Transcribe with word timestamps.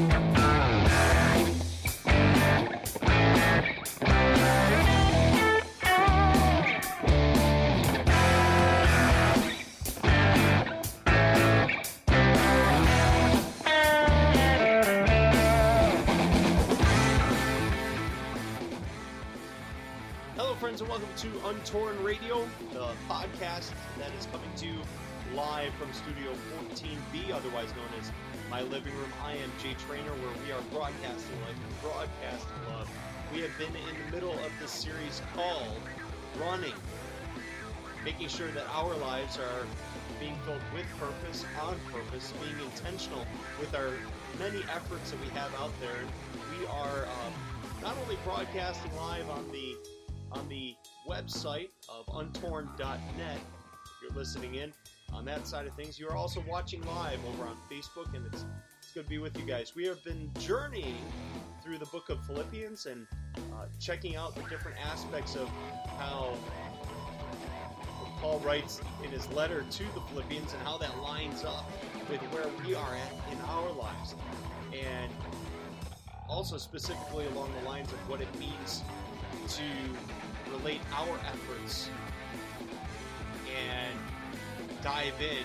Hello, 0.00 0.08
friends, 20.54 20.80
and 20.80 20.88
welcome 20.88 21.08
to 21.18 21.28
Untorn 21.48 22.02
Radio, 22.02 22.48
the 22.72 22.88
podcast 23.06 23.72
that 23.98 24.10
is 24.18 24.26
coming 24.32 24.48
to 24.56 24.66
you 24.66 24.80
live 25.34 25.74
from 25.74 25.92
Studio 25.92 26.32
14B, 26.72 27.34
otherwise 27.34 27.68
known 27.76 28.00
as 28.00 28.10
my 28.50 28.62
living 28.62 28.92
room. 28.96 29.12
I 29.24 29.34
am 29.34 29.50
Jay 29.62 29.76
Trainer, 29.86 30.10
where 30.10 30.34
we 30.44 30.50
are 30.50 30.60
broadcasting 30.72 31.40
life 31.42 31.54
and 31.54 31.80
broadcasting 31.80 32.58
love. 32.68 32.90
We 33.32 33.40
have 33.42 33.56
been 33.56 33.68
in 33.68 33.94
the 34.04 34.16
middle 34.16 34.32
of 34.32 34.50
this 34.60 34.72
series 34.72 35.22
called 35.34 35.78
Running, 36.40 36.74
making 38.04 38.26
sure 38.26 38.48
that 38.48 38.66
our 38.74 38.92
lives 38.96 39.38
are 39.38 39.66
being 40.18 40.34
filled 40.44 40.62
with 40.74 40.86
purpose, 40.98 41.44
on 41.62 41.76
purpose, 41.92 42.32
being 42.42 42.66
intentional 42.66 43.24
with 43.60 43.72
our 43.72 43.92
many 44.36 44.64
efforts 44.74 45.12
that 45.12 45.20
we 45.20 45.28
have 45.28 45.54
out 45.54 45.72
there. 45.80 46.02
We 46.58 46.66
are 46.66 47.06
um, 47.06 47.32
not 47.80 47.94
only 48.02 48.16
broadcasting 48.24 48.94
live 48.96 49.30
on 49.30 49.48
the 49.52 49.76
on 50.32 50.48
the 50.48 50.74
website 51.08 51.70
of 51.88 52.06
untorn.net. 52.06 53.38
If 53.38 54.02
you're 54.02 54.16
listening 54.16 54.56
in 54.56 54.72
on 55.12 55.24
that 55.26 55.46
side 55.46 55.66
of 55.66 55.74
things, 55.74 55.98
you're 55.98 56.16
also 56.16 56.42
watching 56.48 56.82
live 56.82 57.18
over 57.26 57.44
on 57.44 57.56
Facebook, 57.70 58.14
and 58.14 58.24
it's, 58.26 58.44
it's 58.82 58.92
good 58.92 59.04
to 59.04 59.10
be 59.10 59.18
with 59.18 59.36
you 59.38 59.44
guys. 59.44 59.74
We 59.74 59.84
have 59.86 60.02
been 60.04 60.30
journeying 60.38 60.98
through 61.62 61.78
the 61.78 61.86
book 61.86 62.08
of 62.08 62.24
Philippians 62.24 62.86
and 62.86 63.06
uh, 63.36 63.66
checking 63.78 64.16
out 64.16 64.34
the 64.34 64.42
different 64.42 64.78
aspects 64.84 65.36
of 65.36 65.48
how 65.98 66.34
Paul 68.20 68.40
writes 68.40 68.80
in 69.04 69.10
his 69.10 69.28
letter 69.30 69.64
to 69.70 69.84
the 69.94 70.00
Philippians 70.10 70.52
and 70.52 70.62
how 70.62 70.78
that 70.78 70.98
lines 70.98 71.44
up 71.44 71.70
with 72.08 72.20
where 72.32 72.46
we 72.64 72.74
are 72.74 72.94
at 72.94 73.32
in 73.32 73.38
our 73.46 73.70
lives. 73.72 74.14
And 74.72 75.10
also 76.28 76.58
specifically 76.58 77.26
along 77.28 77.52
the 77.60 77.68
lines 77.68 77.92
of 77.92 77.98
what 78.08 78.20
it 78.20 78.28
means 78.38 78.82
to 79.48 79.62
relate 80.52 80.80
our 80.94 81.18
efforts 81.26 81.88
dive 84.82 85.14
in 85.20 85.44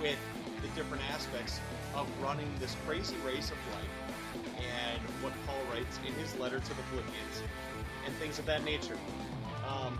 with 0.00 0.18
the 0.62 0.68
different 0.68 1.02
aspects 1.12 1.60
of 1.94 2.06
running 2.22 2.48
this 2.60 2.76
crazy 2.86 3.16
race 3.26 3.50
of 3.50 3.56
life 3.74 4.06
and 4.58 5.00
what 5.22 5.32
Paul 5.46 5.60
writes 5.72 5.98
in 6.06 6.12
his 6.14 6.34
letter 6.38 6.60
to 6.60 6.68
the 6.68 6.82
Philippians 6.90 7.42
and 8.06 8.14
things 8.16 8.38
of 8.38 8.46
that 8.46 8.64
nature. 8.64 8.96
Um, 9.68 9.98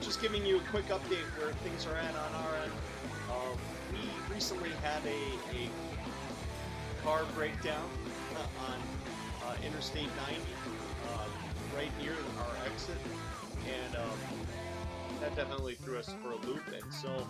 just 0.00 0.20
giving 0.20 0.44
you 0.46 0.58
a 0.58 0.64
quick 0.70 0.86
update 0.88 1.26
where 1.38 1.52
things 1.64 1.86
are 1.86 1.96
at 1.96 2.14
on 2.14 2.34
our 2.34 2.56
end. 2.62 2.72
Uh, 3.30 3.56
we 3.92 3.98
recently 4.32 4.70
had 4.82 5.04
a, 5.04 5.56
a 5.56 5.68
car 7.02 7.24
breakdown 7.34 7.88
uh, 8.36 8.70
on 8.70 8.78
uh, 9.44 9.56
Interstate 9.66 10.08
90 10.28 10.40
uh, 11.14 11.26
right 11.76 11.90
near 12.00 12.14
our 12.38 12.56
exit, 12.66 12.96
and 13.66 13.96
um, 13.96 14.18
that 15.20 15.36
definitely 15.36 15.74
threw 15.74 15.98
us 15.98 16.14
for 16.22 16.30
a 16.30 16.36
loop. 16.46 16.62
And 16.68 16.92
so 16.92 17.26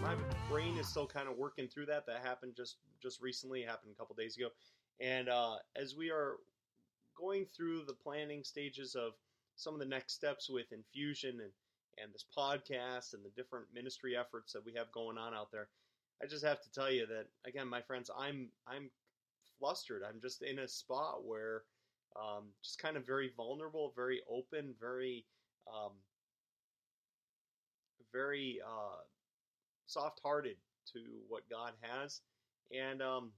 my 0.00 0.14
brain 0.48 0.78
is 0.78 0.86
still 0.86 1.06
kind 1.06 1.28
of 1.28 1.36
working 1.36 1.66
through 1.66 1.86
that. 1.86 2.06
That 2.06 2.22
happened 2.22 2.54
just 2.56 2.76
just 3.02 3.20
recently. 3.20 3.62
Happened 3.62 3.92
a 3.94 3.98
couple 3.98 4.14
days 4.14 4.36
ago, 4.36 4.48
and 5.00 5.28
uh, 5.28 5.56
as 5.74 5.96
we 5.96 6.10
are 6.10 6.36
going 7.18 7.46
through 7.56 7.84
the 7.86 7.94
planning 7.94 8.44
stages 8.44 8.94
of 8.94 9.12
some 9.56 9.74
of 9.74 9.80
the 9.80 9.86
next 9.86 10.14
steps 10.14 10.48
with 10.48 10.72
infusion 10.72 11.40
and 11.40 11.50
and 12.02 12.12
this 12.12 12.24
podcast 12.36 13.14
and 13.14 13.24
the 13.24 13.30
different 13.36 13.66
ministry 13.72 14.16
efforts 14.16 14.52
that 14.52 14.64
we 14.64 14.72
have 14.74 14.90
going 14.92 15.18
on 15.18 15.34
out 15.34 15.50
there. 15.52 15.68
I 16.22 16.26
just 16.26 16.44
have 16.44 16.60
to 16.62 16.72
tell 16.72 16.90
you 16.90 17.06
that 17.06 17.26
again, 17.46 17.68
my 17.68 17.82
friends, 17.82 18.10
I'm 18.16 18.48
I'm 18.66 18.90
flustered. 19.58 20.02
I'm 20.08 20.20
just 20.20 20.42
in 20.42 20.60
a 20.60 20.68
spot 20.68 21.24
where 21.24 21.62
um, 22.16 22.44
just 22.62 22.80
kind 22.80 22.96
of 22.96 23.04
very 23.04 23.32
vulnerable, 23.36 23.92
very 23.96 24.22
open, 24.30 24.74
very 24.80 25.24
um, 25.66 25.92
very 28.14 28.60
uh, 28.66 29.02
soft-hearted 29.86 30.56
to 30.92 31.00
what 31.28 31.42
God 31.50 31.72
has, 31.82 32.20
and 32.72 33.02
um, 33.02 33.32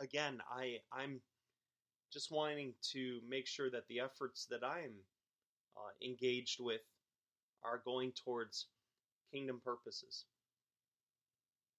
again, 0.00 0.40
I 0.50 0.78
I'm 0.92 1.20
just 2.12 2.30
wanting 2.30 2.74
to 2.92 3.20
make 3.28 3.46
sure 3.46 3.70
that 3.70 3.86
the 3.88 4.00
efforts 4.00 4.46
that 4.50 4.64
I'm 4.64 4.92
uh, 5.76 6.06
engaged 6.06 6.58
with 6.60 6.82
are 7.64 7.80
going 7.84 8.12
towards 8.12 8.66
kingdom 9.32 9.60
purposes. 9.64 10.24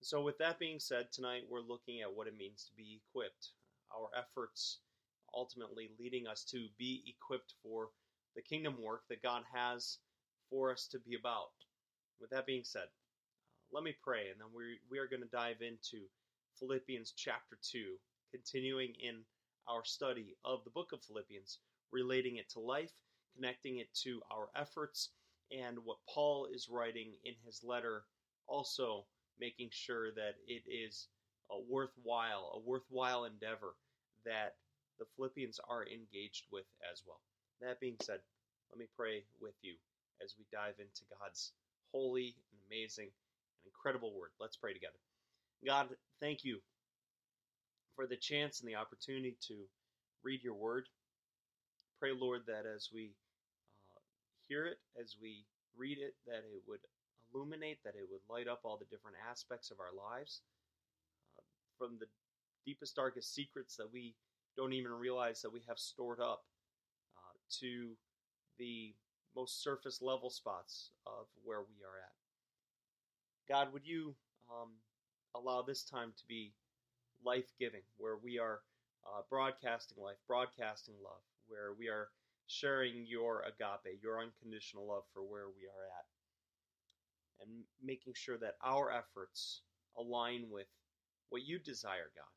So, 0.01 0.21
with 0.21 0.37
that 0.39 0.59
being 0.59 0.79
said, 0.79 1.11
tonight 1.11 1.43
we're 1.49 1.61
looking 1.61 2.01
at 2.01 2.13
what 2.13 2.27
it 2.27 2.37
means 2.37 2.65
to 2.65 2.75
be 2.75 2.99
equipped. 3.07 3.51
Our 3.91 4.09
efforts 4.17 4.79
ultimately 5.35 5.89
leading 5.99 6.27
us 6.27 6.43
to 6.45 6.67
be 6.77 7.03
equipped 7.07 7.53
for 7.63 7.89
the 8.35 8.41
kingdom 8.41 8.75
work 8.81 9.03
that 9.09 9.23
God 9.23 9.43
has 9.53 9.99
for 10.53 10.71
us 10.71 10.87
to 10.91 10.99
be 10.99 11.15
about. 11.15 11.49
With 12.21 12.29
that 12.29 12.45
being 12.45 12.63
said, 12.63 12.85
uh, 12.85 13.41
let 13.71 13.83
me 13.83 13.95
pray, 14.03 14.29
and 14.29 14.39
then 14.39 14.53
we, 14.55 14.77
we 14.89 14.99
are 14.99 15.07
going 15.07 15.23
to 15.23 15.35
dive 15.35 15.61
into 15.61 16.05
Philippians 16.59 17.13
chapter 17.17 17.57
2, 17.71 17.95
continuing 18.29 18.93
in 19.01 19.21
our 19.67 19.83
study 19.83 20.35
of 20.45 20.63
the 20.63 20.69
book 20.69 20.91
of 20.93 21.03
Philippians, 21.03 21.57
relating 21.91 22.37
it 22.37 22.49
to 22.51 22.59
life, 22.59 22.91
connecting 23.35 23.79
it 23.79 23.87
to 24.03 24.21
our 24.31 24.49
efforts, 24.55 25.09
and 25.51 25.79
what 25.83 25.97
Paul 26.07 26.47
is 26.53 26.69
writing 26.69 27.13
in 27.25 27.33
his 27.43 27.63
letter, 27.63 28.03
also 28.47 29.05
making 29.39 29.69
sure 29.71 30.11
that 30.13 30.35
it 30.45 30.61
is 30.69 31.07
a 31.49 31.59
worthwhile, 31.67 32.51
a 32.53 32.59
worthwhile 32.59 33.25
endeavor 33.25 33.73
that 34.23 34.53
the 34.99 35.05
Philippians 35.15 35.59
are 35.67 35.87
engaged 35.87 36.45
with 36.51 36.65
as 36.91 37.01
well. 37.07 37.21
That 37.59 37.79
being 37.79 37.97
said, 38.03 38.19
let 38.71 38.77
me 38.77 38.85
pray 38.95 39.23
with 39.41 39.55
you 39.63 39.73
as 40.21 40.35
we 40.37 40.45
dive 40.51 40.75
into 40.79 41.03
God's 41.19 41.51
holy 41.91 42.35
and 42.51 42.59
amazing 42.67 43.07
and 43.07 43.65
incredible 43.65 44.13
word. 44.13 44.31
Let's 44.39 44.57
pray 44.57 44.73
together. 44.73 44.99
God, 45.65 45.87
thank 46.19 46.43
you 46.43 46.59
for 47.95 48.07
the 48.07 48.17
chance 48.17 48.59
and 48.59 48.67
the 48.67 48.75
opportunity 48.75 49.37
to 49.47 49.55
read 50.23 50.43
your 50.43 50.55
word. 50.55 50.87
Pray, 51.99 52.11
Lord, 52.11 52.41
that 52.47 52.65
as 52.65 52.89
we 52.93 53.11
uh, 53.95 53.99
hear 54.47 54.65
it, 54.65 54.79
as 54.99 55.15
we 55.21 55.45
read 55.77 55.97
it, 55.99 56.15
that 56.27 56.43
it 56.43 56.63
would 56.67 56.79
illuminate, 57.33 57.79
that 57.83 57.95
it 57.95 58.07
would 58.11 58.21
light 58.29 58.47
up 58.47 58.61
all 58.63 58.77
the 58.77 58.85
different 58.85 59.17
aspects 59.29 59.71
of 59.71 59.77
our 59.79 59.93
lives, 59.95 60.41
uh, 61.37 61.41
from 61.77 61.97
the 61.99 62.07
deepest, 62.65 62.95
darkest 62.95 63.33
secrets 63.33 63.75
that 63.77 63.91
we 63.91 64.15
don't 64.57 64.73
even 64.73 64.91
realize 64.91 65.41
that 65.41 65.53
we 65.53 65.61
have 65.67 65.79
stored 65.79 66.19
up, 66.19 66.43
uh, 67.17 67.37
to 67.59 67.91
the 68.59 68.93
most 69.35 69.63
surface 69.63 70.01
level 70.01 70.29
spots 70.29 70.91
of 71.05 71.25
where 71.43 71.61
we 71.61 71.83
are 71.83 71.99
at. 72.01 72.13
God, 73.47 73.73
would 73.73 73.85
you 73.85 74.15
um, 74.49 74.69
allow 75.35 75.61
this 75.61 75.83
time 75.83 76.13
to 76.17 76.23
be 76.27 76.53
life 77.25 77.51
giving, 77.59 77.81
where 77.97 78.17
we 78.17 78.39
are 78.39 78.61
uh, 79.05 79.21
broadcasting 79.29 80.01
life, 80.01 80.17
broadcasting 80.27 80.95
love, 81.03 81.21
where 81.47 81.73
we 81.77 81.87
are 81.87 82.09
sharing 82.47 83.05
your 83.05 83.41
agape, 83.41 84.01
your 84.01 84.19
unconditional 84.19 84.87
love 84.87 85.03
for 85.13 85.21
where 85.21 85.47
we 85.47 85.65
are 85.65 85.85
at, 85.99 86.05
and 87.41 87.63
making 87.83 88.13
sure 88.15 88.37
that 88.37 88.55
our 88.63 88.91
efforts 88.91 89.61
align 89.97 90.45
with 90.49 90.67
what 91.29 91.43
you 91.43 91.59
desire, 91.59 92.11
God. 92.15 92.31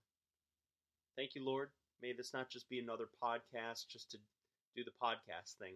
Thank 1.16 1.34
you, 1.34 1.44
Lord. 1.44 1.70
May 2.02 2.12
this 2.12 2.32
not 2.32 2.50
just 2.50 2.68
be 2.68 2.78
another 2.78 3.08
podcast 3.22 3.88
just 3.88 4.10
to 4.10 4.18
do 4.74 4.84
the 4.84 4.90
podcast 5.02 5.54
thing, 5.58 5.74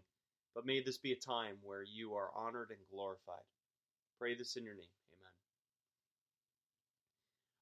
but 0.54 0.66
may 0.66 0.82
this 0.82 0.98
be 0.98 1.12
a 1.12 1.16
time 1.16 1.56
where 1.62 1.82
you 1.82 2.14
are 2.14 2.30
honored 2.36 2.70
and 2.70 2.78
glorified. 2.90 3.44
Pray 4.18 4.34
this 4.34 4.56
in 4.56 4.64
your 4.64 4.74
name. 4.74 4.84
Amen. 5.12 5.32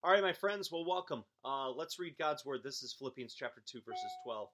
All 0.03 0.11
right, 0.13 0.23
my 0.23 0.33
friends, 0.33 0.71
well, 0.73 0.87
welcome. 0.87 1.25
Uh, 1.45 1.71
let's 1.71 1.99
read 1.99 2.17
God's 2.19 2.45
word. 2.45 2.61
This 2.65 2.83
is 2.83 2.95
Philippians 2.99 3.35
chapter 3.35 3.63
2, 3.67 3.81
verses 3.87 4.11
12 4.25 4.49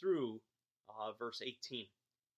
through 0.00 0.40
uh, 0.88 1.12
verse 1.18 1.42
18. 1.42 1.86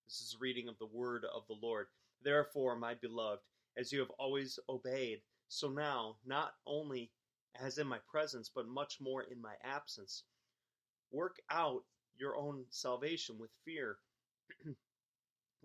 This 0.06 0.20
is 0.20 0.34
a 0.36 0.40
reading 0.40 0.68
of 0.68 0.78
the 0.78 0.86
word 0.86 1.24
of 1.34 1.42
the 1.48 1.56
Lord. 1.60 1.86
Therefore, 2.22 2.76
my 2.76 2.94
beloved, 2.94 3.42
as 3.76 3.92
you 3.92 4.00
have 4.00 4.10
always 4.18 4.58
obeyed, 4.68 5.20
so 5.48 5.68
now, 5.68 6.16
not 6.24 6.54
only 6.66 7.10
as 7.60 7.78
in 7.78 7.86
my 7.86 7.98
presence, 8.10 8.50
but 8.54 8.68
much 8.68 9.00
more 9.00 9.22
in 9.22 9.40
my 9.40 9.54
absence, 9.62 10.24
work 11.10 11.36
out 11.50 11.84
your 12.16 12.36
own 12.36 12.64
salvation 12.70 13.38
with 13.38 13.50
fear, 13.64 13.98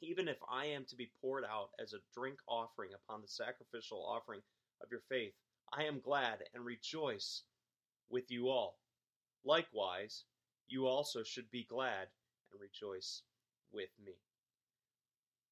even 0.00 0.28
if 0.28 0.38
I 0.50 0.66
am 0.66 0.84
to 0.86 0.96
be 0.96 1.10
poured 1.20 1.44
out 1.44 1.70
as 1.80 1.92
a 1.92 2.02
drink 2.14 2.38
offering 2.46 2.90
upon 2.94 3.20
the 3.20 3.28
sacrificial 3.28 4.04
offering 4.04 4.40
of 4.82 4.90
your 4.90 5.02
faith, 5.08 5.32
I 5.72 5.84
am 5.84 6.00
glad 6.00 6.38
and 6.54 6.64
rejoice 6.64 7.42
with 8.08 8.30
you 8.30 8.48
all. 8.48 8.78
Likewise, 9.44 10.24
you 10.68 10.86
also 10.86 11.22
should 11.22 11.50
be 11.50 11.64
glad 11.64 12.08
and 12.52 12.60
rejoice 12.60 13.22
with 13.72 13.90
me. 14.04 14.12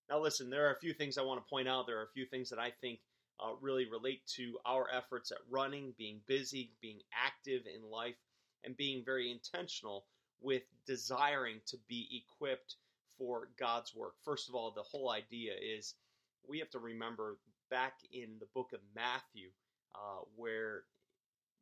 Now, 0.09 0.21
listen, 0.21 0.51
there 0.51 0.67
are 0.69 0.73
a 0.73 0.81
few 0.81 0.95
things 0.95 1.19
I 1.19 1.23
want 1.23 1.45
to 1.45 1.51
point 1.51 1.69
out. 1.69 1.87
There 1.87 1.99
are 1.99 2.05
a 2.05 2.15
few 2.15 2.27
things 2.27 2.51
that 2.51 2.59
I 2.59 2.71
think 2.81 3.01
uh, 3.41 3.53
really 3.61 3.89
relate 3.91 4.23
to 4.37 4.59
our 4.65 4.87
efforts 4.93 5.33
at 5.33 5.39
running, 5.51 5.95
being 5.99 6.21
busy, 6.27 6.73
being 6.81 7.01
active 7.13 7.63
in 7.67 7.91
life, 7.91 8.15
and 8.65 8.77
being 8.77 9.05
very 9.05 9.31
intentional 9.31 10.07
with 10.41 10.63
desiring 10.87 11.61
to 11.67 11.77
be 11.89 12.23
equipped 12.23 12.77
for 13.19 13.49
God's 13.59 13.95
work. 13.95 14.15
First 14.25 14.49
of 14.49 14.55
all, 14.55 14.71
the 14.71 14.83
whole 14.83 15.11
idea 15.11 15.53
is 15.55 15.95
we 16.49 16.59
have 16.59 16.71
to 16.71 16.79
remember 16.79 17.39
back 17.71 17.95
in 18.13 18.39
the 18.39 18.47
book 18.55 18.73
of 18.73 18.81
Matthew, 18.95 19.49
uh, 19.95 20.25
where 20.37 20.85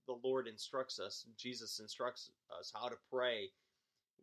the 0.07 0.17
Lord 0.23 0.47
instructs 0.47 1.01
us, 1.01 1.25
Jesus 1.39 1.81
instructs 1.81 2.31
us 2.59 2.73
how 2.75 2.89
to 2.89 2.97
pray. 3.11 3.51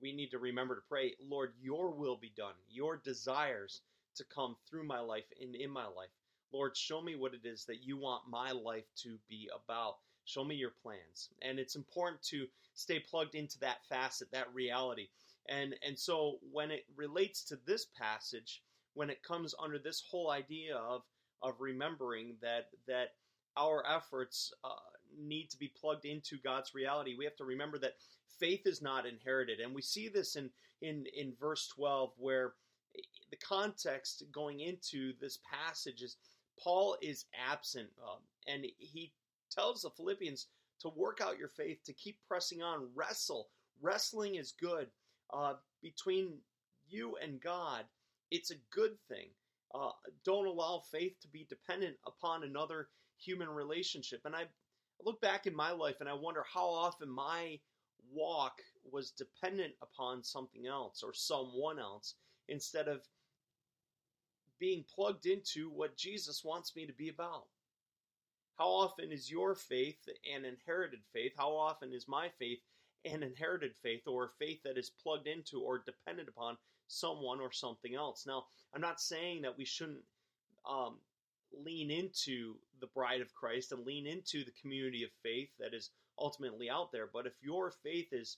We 0.01 0.13
need 0.13 0.31
to 0.31 0.39
remember 0.39 0.75
to 0.75 0.81
pray, 0.87 1.15
Lord, 1.27 1.53
your 1.61 1.91
will 1.91 2.17
be 2.17 2.31
done, 2.35 2.53
your 2.69 2.97
desires 2.97 3.81
to 4.15 4.23
come 4.25 4.55
through 4.69 4.83
my 4.85 4.99
life 4.99 5.25
and 5.41 5.55
in 5.55 5.69
my 5.71 5.85
life. 5.85 6.09
Lord, 6.51 6.75
show 6.75 7.01
me 7.01 7.15
what 7.15 7.33
it 7.33 7.45
is 7.45 7.65
that 7.65 7.83
you 7.83 7.97
want 7.97 8.23
my 8.29 8.51
life 8.51 8.85
to 9.03 9.17
be 9.29 9.49
about. 9.55 9.95
Show 10.25 10.43
me 10.43 10.55
your 10.55 10.73
plans. 10.83 11.29
And 11.41 11.59
it's 11.59 11.75
important 11.75 12.21
to 12.23 12.47
stay 12.73 12.99
plugged 12.99 13.35
into 13.35 13.59
that 13.59 13.85
facet, 13.87 14.31
that 14.31 14.53
reality. 14.53 15.07
And 15.49 15.75
and 15.85 15.97
so 15.97 16.37
when 16.51 16.71
it 16.71 16.85
relates 16.95 17.43
to 17.45 17.57
this 17.65 17.87
passage, 17.97 18.61
when 18.93 19.09
it 19.09 19.23
comes 19.23 19.55
under 19.61 19.79
this 19.79 20.03
whole 20.09 20.31
idea 20.31 20.75
of 20.75 21.01
of 21.41 21.55
remembering 21.59 22.37
that 22.41 22.69
that 22.87 23.09
our 23.57 23.83
efforts 23.87 24.53
uh, 24.63 24.69
need 25.19 25.49
to 25.49 25.57
be 25.57 25.71
plugged 25.79 26.05
into 26.05 26.37
God's 26.43 26.73
reality, 26.73 27.15
we 27.17 27.25
have 27.25 27.35
to 27.37 27.45
remember 27.45 27.77
that 27.79 27.95
faith 28.39 28.65
is 28.65 28.81
not 28.81 29.05
inherited, 29.05 29.59
and 29.59 29.73
we 29.73 29.81
see 29.81 30.09
this 30.09 30.35
in 30.35 30.49
in 30.81 31.05
in 31.15 31.33
verse 31.39 31.67
twelve 31.67 32.11
where 32.17 32.53
the 33.29 33.37
context 33.37 34.23
going 34.31 34.59
into 34.59 35.13
this 35.19 35.39
passage 35.49 36.01
is 36.01 36.17
Paul 36.59 36.97
is 37.01 37.25
absent, 37.49 37.89
um, 38.03 38.19
and 38.47 38.65
he 38.77 39.11
tells 39.49 39.81
the 39.81 39.89
Philippians 39.89 40.47
to 40.81 40.89
work 40.89 41.19
out 41.21 41.39
your 41.39 41.49
faith, 41.49 41.83
to 41.85 41.93
keep 41.93 42.17
pressing 42.27 42.61
on, 42.61 42.89
wrestle. 42.93 43.49
Wrestling 43.81 44.35
is 44.35 44.53
good 44.59 44.87
uh, 45.33 45.53
between 45.81 46.33
you 46.89 47.17
and 47.21 47.41
God. 47.41 47.85
It's 48.29 48.51
a 48.51 48.61
good 48.71 48.97
thing. 49.07 49.29
Uh, 49.73 49.91
don't 50.25 50.47
allow 50.47 50.83
faith 50.91 51.13
to 51.21 51.27
be 51.27 51.45
dependent 51.49 51.95
upon 52.05 52.43
another 52.43 52.89
human 53.17 53.49
relationship. 53.49 54.21
And 54.25 54.35
I 54.35 54.43
look 55.03 55.21
back 55.21 55.47
in 55.47 55.55
my 55.55 55.71
life 55.71 55.97
and 55.99 56.09
I 56.09 56.13
wonder 56.13 56.43
how 56.53 56.67
often 56.67 57.09
my 57.09 57.59
walk 58.13 58.61
was 58.91 59.11
dependent 59.11 59.73
upon 59.81 60.23
something 60.23 60.67
else 60.67 61.03
or 61.03 61.13
someone 61.13 61.79
else 61.79 62.15
instead 62.49 62.87
of 62.87 63.01
being 64.59 64.83
plugged 64.93 65.25
into 65.25 65.69
what 65.69 65.97
Jesus 65.97 66.43
wants 66.43 66.75
me 66.75 66.85
to 66.85 66.93
be 66.93 67.09
about. 67.09 67.45
How 68.57 68.67
often 68.67 69.11
is 69.11 69.31
your 69.31 69.55
faith 69.55 70.07
an 70.31 70.45
inherited 70.45 70.99
faith? 71.13 71.31
How 71.37 71.49
often 71.49 71.93
is 71.93 72.07
my 72.07 72.29
faith 72.37 72.59
an 73.05 73.23
inherited 73.23 73.75
faith 73.81 74.07
or 74.07 74.25
a 74.25 74.29
faith 74.39 74.61
that 74.63 74.77
is 74.77 74.91
plugged 75.01 75.27
into 75.27 75.61
or 75.61 75.83
dependent 75.85 76.29
upon 76.29 76.57
someone 76.87 77.39
or 77.39 77.51
something 77.51 77.95
else? 77.95 78.25
Now, 78.25 78.45
I'm 78.73 78.81
not 78.81 78.99
saying 78.99 79.41
that 79.41 79.57
we 79.57 79.65
shouldn't 79.65 80.03
um, 80.69 80.97
lean 81.51 81.91
into 81.91 82.55
the 82.79 82.87
bride 82.87 83.21
of 83.21 83.33
Christ 83.33 83.71
and 83.71 83.85
lean 83.85 84.07
into 84.07 84.43
the 84.43 84.53
community 84.61 85.03
of 85.03 85.09
faith 85.23 85.51
that 85.59 85.73
is 85.73 85.89
ultimately 86.17 86.69
out 86.69 86.91
there, 86.91 87.09
but 87.11 87.25
if 87.25 87.33
your 87.41 87.71
faith 87.83 88.09
is 88.11 88.37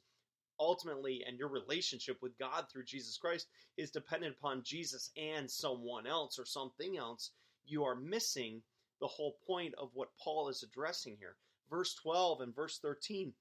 ultimately 0.59 1.23
and 1.27 1.37
your 1.37 1.49
relationship 1.49 2.21
with 2.21 2.37
God 2.37 2.65
through 2.69 2.85
Jesus 2.85 3.17
Christ 3.17 3.47
is 3.77 3.91
dependent 3.91 4.35
upon 4.37 4.63
Jesus 4.63 5.09
and 5.17 5.49
someone 5.49 6.07
else 6.07 6.37
or 6.39 6.45
something 6.45 6.97
else, 6.97 7.31
you 7.65 7.83
are 7.83 7.95
missing 7.95 8.61
the 8.99 9.07
whole 9.07 9.37
point 9.45 9.73
of 9.77 9.89
what 9.93 10.15
Paul 10.23 10.49
is 10.49 10.63
addressing 10.63 11.17
here. 11.17 11.35
Verse 11.69 11.95
12 11.95 12.41
and 12.41 12.55
verse 12.55 12.79
13 12.79 13.33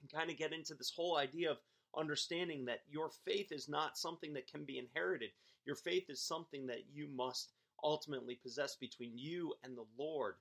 can 0.00 0.18
kind 0.18 0.30
of 0.30 0.36
get 0.36 0.52
into 0.52 0.74
this 0.74 0.92
whole 0.94 1.16
idea 1.16 1.50
of 1.50 1.58
understanding 1.96 2.64
that 2.64 2.82
your 2.88 3.10
faith 3.24 3.52
is 3.52 3.68
not 3.68 3.98
something 3.98 4.32
that 4.34 4.50
can 4.50 4.64
be 4.64 4.78
inherited. 4.78 5.30
Your 5.66 5.76
faith 5.76 6.08
is 6.08 6.22
something 6.22 6.66
that 6.66 6.84
you 6.92 7.08
must 7.14 7.52
ultimately 7.82 8.34
possess 8.34 8.76
between 8.76 9.16
you 9.16 9.54
and 9.64 9.76
the 9.76 9.86
Lord 9.98 10.34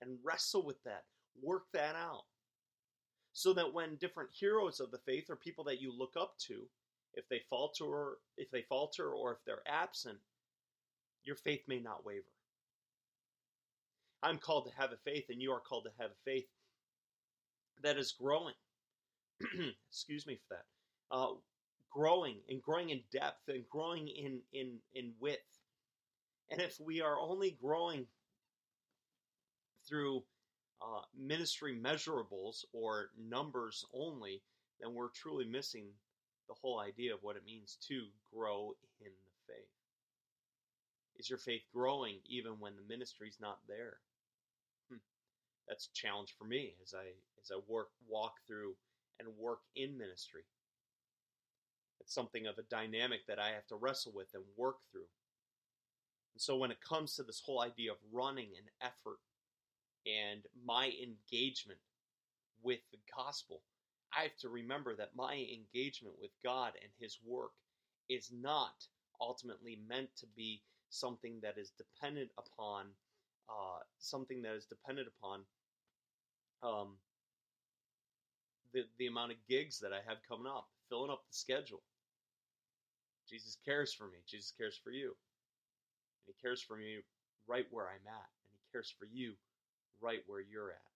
and 0.00 0.18
wrestle 0.22 0.64
with 0.64 0.82
that. 0.84 1.04
Work 1.42 1.64
that 1.72 1.94
out 1.94 2.24
so 3.32 3.52
that 3.54 3.72
when 3.72 3.96
different 3.96 4.30
heroes 4.32 4.80
of 4.80 4.90
the 4.90 4.98
faith 4.98 5.30
or 5.30 5.36
people 5.36 5.64
that 5.64 5.80
you 5.80 5.92
look 5.96 6.14
up 6.18 6.36
to, 6.46 6.66
if 7.14 7.28
they 7.28 7.40
falter, 7.50 7.84
or 7.84 8.18
if 8.36 8.50
they 8.50 8.62
falter, 8.62 9.10
or 9.10 9.32
if 9.32 9.38
they're 9.44 9.62
absent, 9.66 10.18
your 11.24 11.36
faith 11.36 11.62
may 11.66 11.78
not 11.78 12.04
waver. 12.04 12.24
I'm 14.22 14.38
called 14.38 14.66
to 14.66 14.80
have 14.80 14.92
a 14.92 14.96
faith, 14.96 15.26
and 15.28 15.40
you 15.40 15.50
are 15.52 15.60
called 15.60 15.84
to 15.84 16.02
have 16.02 16.10
a 16.10 16.24
faith 16.24 16.46
that 17.82 17.98
is 17.98 18.12
growing. 18.12 18.54
Excuse 19.90 20.26
me 20.26 20.36
for 20.48 20.56
that. 20.56 21.16
Uh, 21.16 21.34
growing 21.90 22.36
and 22.48 22.62
growing 22.62 22.90
in 22.90 23.02
depth 23.12 23.48
and 23.48 23.64
growing 23.68 24.08
in 24.08 24.40
in 24.52 24.78
in 24.94 25.12
width. 25.20 25.40
And 26.50 26.60
if 26.60 26.78
we 26.80 27.00
are 27.00 27.18
only 27.18 27.56
growing 27.60 28.06
through 29.88 30.22
uh, 30.80 31.02
ministry 31.18 31.78
measurables 31.80 32.64
or 32.72 33.10
numbers 33.18 33.84
only, 33.94 34.42
then 34.80 34.94
we're 34.94 35.10
truly 35.10 35.44
missing 35.44 35.86
the 36.48 36.54
whole 36.60 36.80
idea 36.80 37.14
of 37.14 37.22
what 37.22 37.36
it 37.36 37.44
means 37.46 37.78
to 37.88 38.06
grow 38.34 38.74
in 39.00 39.06
the 39.06 39.52
faith. 39.52 39.68
Is 41.16 41.30
your 41.30 41.38
faith 41.38 41.62
growing 41.72 42.18
even 42.26 42.58
when 42.58 42.74
the 42.76 42.82
ministry's 42.82 43.38
not 43.40 43.58
there? 43.68 43.98
Hmm. 44.90 44.98
That's 45.68 45.86
a 45.86 45.94
challenge 45.94 46.34
for 46.38 46.44
me 46.44 46.74
as 46.82 46.94
I 46.94 47.06
as 47.40 47.50
I 47.52 47.60
work 47.66 47.88
walk 48.08 48.34
through 48.46 48.74
and 49.18 49.28
work 49.38 49.60
in 49.76 49.96
ministry. 49.96 50.42
It's 52.00 52.14
something 52.14 52.46
of 52.46 52.58
a 52.58 52.62
dynamic 52.62 53.20
that 53.28 53.38
I 53.38 53.50
have 53.50 53.66
to 53.68 53.76
wrestle 53.76 54.12
with 54.14 54.28
and 54.34 54.42
work 54.56 54.76
through. 54.90 55.08
And 56.34 56.40
so 56.40 56.56
when 56.56 56.70
it 56.70 56.80
comes 56.80 57.14
to 57.14 57.22
this 57.22 57.42
whole 57.44 57.60
idea 57.60 57.92
of 57.92 57.98
running 58.12 58.48
and 58.56 58.66
effort 58.80 59.18
and 60.06 60.42
my 60.64 60.90
engagement 61.00 61.78
with 62.62 62.80
the 62.90 62.98
gospel, 63.16 63.62
I 64.16 64.22
have 64.22 64.36
to 64.40 64.48
remember 64.48 64.94
that 64.96 65.16
my 65.16 65.34
engagement 65.34 66.16
with 66.20 66.30
God 66.44 66.72
and 66.82 66.90
His 66.98 67.18
work 67.24 67.52
is 68.08 68.30
not 68.32 68.86
ultimately 69.20 69.78
meant 69.88 70.08
to 70.16 70.26
be 70.36 70.62
something 70.90 71.38
that 71.42 71.56
is 71.56 71.72
dependent 71.78 72.30
upon 72.36 72.86
uh, 73.48 73.80
something 73.98 74.42
that 74.42 74.54
is 74.54 74.66
dependent 74.66 75.08
upon 75.18 75.40
um, 76.62 76.96
the 78.72 78.84
the 78.98 79.06
amount 79.06 79.32
of 79.32 79.38
gigs 79.48 79.80
that 79.80 79.92
I 79.92 80.00
have 80.08 80.18
coming 80.28 80.46
up, 80.46 80.68
filling 80.88 81.10
up 81.10 81.22
the 81.28 81.34
schedule. 81.34 81.82
Jesus 83.28 83.56
cares 83.64 83.92
for 83.92 84.04
me. 84.04 84.18
Jesus 84.28 84.52
cares 84.56 84.78
for 84.82 84.90
you, 84.90 85.14
and 86.26 86.26
He 86.26 86.34
cares 86.42 86.62
for 86.62 86.76
me 86.76 86.98
right 87.46 87.66
where 87.70 87.86
I'm 87.86 88.06
at, 88.06 88.28
and 88.44 88.52
He 88.52 88.72
cares 88.72 88.92
for 88.98 89.06
you 89.06 89.34
right 90.00 90.20
where 90.26 90.40
you're 90.40 90.70
at. 90.70 90.92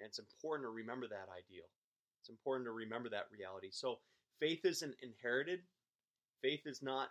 And 0.00 0.08
it's 0.08 0.18
important 0.18 0.66
to 0.66 0.70
remember 0.70 1.06
that 1.08 1.28
ideal. 1.30 1.68
It's 2.20 2.30
important 2.30 2.66
to 2.66 2.72
remember 2.72 3.08
that 3.10 3.28
reality. 3.32 3.68
So 3.70 3.98
faith 4.40 4.64
isn't 4.64 4.94
inherited. 5.02 5.60
Faith 6.42 6.66
is 6.66 6.82
not 6.82 7.10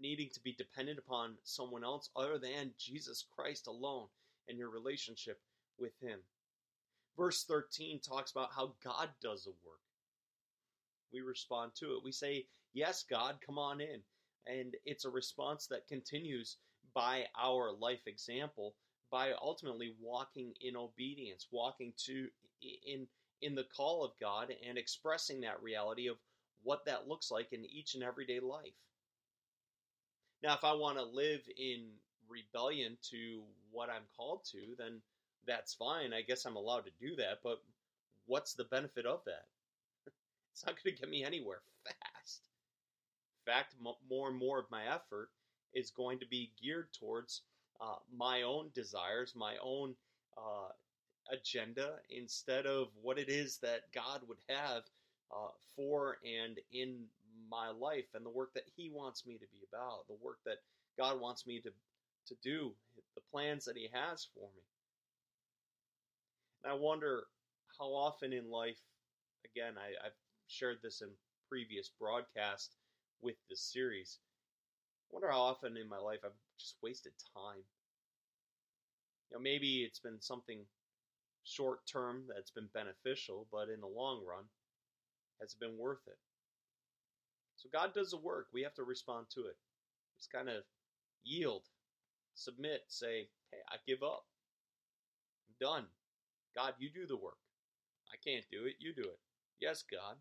needing 0.00 0.28
to 0.34 0.40
be 0.40 0.52
dependent 0.52 0.98
upon 0.98 1.36
someone 1.42 1.84
else 1.84 2.10
other 2.16 2.38
than 2.38 2.72
Jesus 2.78 3.24
Christ 3.34 3.66
alone 3.66 4.06
and 4.48 4.58
your 4.58 4.70
relationship 4.70 5.40
with 5.78 5.92
Him. 6.00 6.18
Verse 7.18 7.44
13 7.44 8.00
talks 8.00 8.30
about 8.30 8.50
how 8.54 8.72
God 8.82 9.08
does 9.20 9.44
the 9.44 9.50
work. 9.66 9.80
We 11.12 11.20
respond 11.20 11.72
to 11.80 11.86
it. 11.96 12.04
We 12.04 12.12
say, 12.12 12.46
Yes, 12.74 13.04
God, 13.10 13.38
come 13.44 13.58
on 13.58 13.80
in. 13.80 14.00
And 14.46 14.76
it's 14.86 15.04
a 15.04 15.10
response 15.10 15.66
that 15.66 15.88
continues 15.88 16.56
by 16.94 17.24
our 17.38 17.72
life 17.72 18.06
example 18.06 18.74
by 19.10 19.32
ultimately 19.42 19.94
walking 20.00 20.52
in 20.60 20.76
obedience, 20.76 21.48
walking 21.50 21.92
to 22.06 22.28
in 22.86 23.06
in 23.40 23.54
the 23.54 23.66
call 23.76 24.04
of 24.04 24.12
God 24.20 24.52
and 24.66 24.76
expressing 24.76 25.40
that 25.40 25.62
reality 25.62 26.08
of 26.08 26.16
what 26.62 26.84
that 26.86 27.08
looks 27.08 27.30
like 27.30 27.52
in 27.52 27.64
each 27.64 27.94
and 27.94 28.02
everyday 28.02 28.40
life. 28.40 28.74
Now, 30.42 30.54
if 30.54 30.64
I 30.64 30.72
want 30.72 30.98
to 30.98 31.04
live 31.04 31.40
in 31.56 31.86
rebellion 32.28 32.96
to 33.10 33.42
what 33.70 33.90
I'm 33.90 34.02
called 34.16 34.44
to, 34.52 34.58
then 34.76 35.00
that's 35.48 35.74
fine. 35.74 36.14
I 36.14 36.22
guess 36.22 36.46
I'm 36.46 36.56
allowed 36.56 36.86
to 36.86 36.92
do 37.08 37.16
that, 37.16 37.40
but 37.44 37.62
what's 38.26 38.54
the 38.54 38.66
benefit 38.66 39.06
of 39.06 39.22
that? 39.26 39.46
It's 40.52 40.66
not 40.66 40.76
going 40.82 40.96
to 40.96 41.00
get 41.02 41.10
me 41.10 41.24
anywhere 41.24 41.62
fast. 41.84 42.42
In 43.46 43.52
fact, 43.52 43.74
more 44.10 44.28
and 44.28 44.38
more 44.38 44.58
of 44.60 44.70
my 44.70 44.86
effort 44.86 45.30
is 45.74 45.90
going 45.90 46.20
to 46.20 46.26
be 46.26 46.52
geared 46.62 46.88
towards 46.98 47.42
uh, 47.80 47.96
my 48.16 48.42
own 48.42 48.70
desires, 48.74 49.34
my 49.36 49.56
own 49.62 49.94
uh, 50.36 50.70
agenda, 51.32 51.96
instead 52.10 52.66
of 52.66 52.88
what 53.02 53.18
it 53.18 53.30
is 53.30 53.58
that 53.58 53.92
God 53.94 54.22
would 54.28 54.38
have 54.48 54.82
uh, 55.32 55.50
for 55.76 56.18
and 56.24 56.58
in 56.72 57.04
my 57.50 57.70
life 57.70 58.06
and 58.14 58.26
the 58.26 58.30
work 58.30 58.52
that 58.54 58.64
He 58.76 58.90
wants 58.90 59.26
me 59.26 59.34
to 59.34 59.46
be 59.52 59.62
about, 59.72 60.08
the 60.08 60.18
work 60.22 60.38
that 60.46 60.58
God 60.98 61.20
wants 61.20 61.46
me 61.46 61.60
to, 61.60 61.70
to 62.28 62.36
do, 62.42 62.72
the 63.14 63.22
plans 63.32 63.64
that 63.66 63.76
He 63.76 63.88
has 63.92 64.26
for 64.34 64.48
me. 64.56 64.62
I 66.66 66.74
wonder 66.74 67.24
how 67.78 67.86
often 67.86 68.32
in 68.32 68.50
life, 68.50 68.78
again, 69.44 69.74
I, 69.78 70.06
I've 70.06 70.16
shared 70.48 70.78
this 70.82 71.00
in 71.02 71.08
previous 71.48 71.90
broadcasts 72.00 72.76
with 73.22 73.36
this 73.48 73.62
series. 73.72 74.18
I 75.10 75.14
wonder 75.14 75.30
how 75.30 75.40
often 75.40 75.76
in 75.76 75.88
my 75.88 75.98
life 75.98 76.20
I've 76.24 76.32
just 76.58 76.76
wasted 76.82 77.12
time. 77.34 77.62
You 79.30 79.36
know, 79.36 79.42
maybe 79.42 79.84
it's 79.84 80.00
been 80.00 80.20
something 80.20 80.64
short 81.44 81.80
term 81.90 82.24
that's 82.34 82.50
been 82.50 82.68
beneficial, 82.74 83.46
but 83.52 83.68
in 83.68 83.80
the 83.80 83.86
long 83.86 84.24
run, 84.26 84.44
has 85.40 85.54
it 85.54 85.60
been 85.60 85.78
worth 85.78 86.06
it? 86.06 86.18
So 87.56 87.68
God 87.72 87.94
does 87.94 88.10
the 88.10 88.18
work. 88.18 88.48
We 88.52 88.62
have 88.62 88.74
to 88.74 88.84
respond 88.84 89.26
to 89.34 89.42
it. 89.42 89.56
Just 90.18 90.32
kind 90.32 90.48
of 90.48 90.62
yield, 91.24 91.62
submit, 92.34 92.82
say, 92.88 93.28
hey, 93.50 93.58
I 93.70 93.76
give 93.86 94.02
up. 94.02 94.24
I'm 95.48 95.54
done. 95.60 95.86
God, 96.58 96.74
you 96.82 96.90
do 96.90 97.06
the 97.06 97.14
work. 97.16 97.38
I 98.10 98.18
can't 98.18 98.42
do 98.50 98.66
it. 98.66 98.74
You 98.82 98.90
do 98.90 99.06
it. 99.06 99.22
Yes, 99.62 99.86
God. 99.86 100.18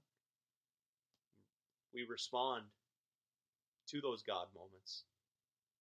We 1.89 2.05
respond 2.05 2.69
to 3.89 3.97
those 4.01 4.21
God 4.21 4.45
moments 4.53 5.09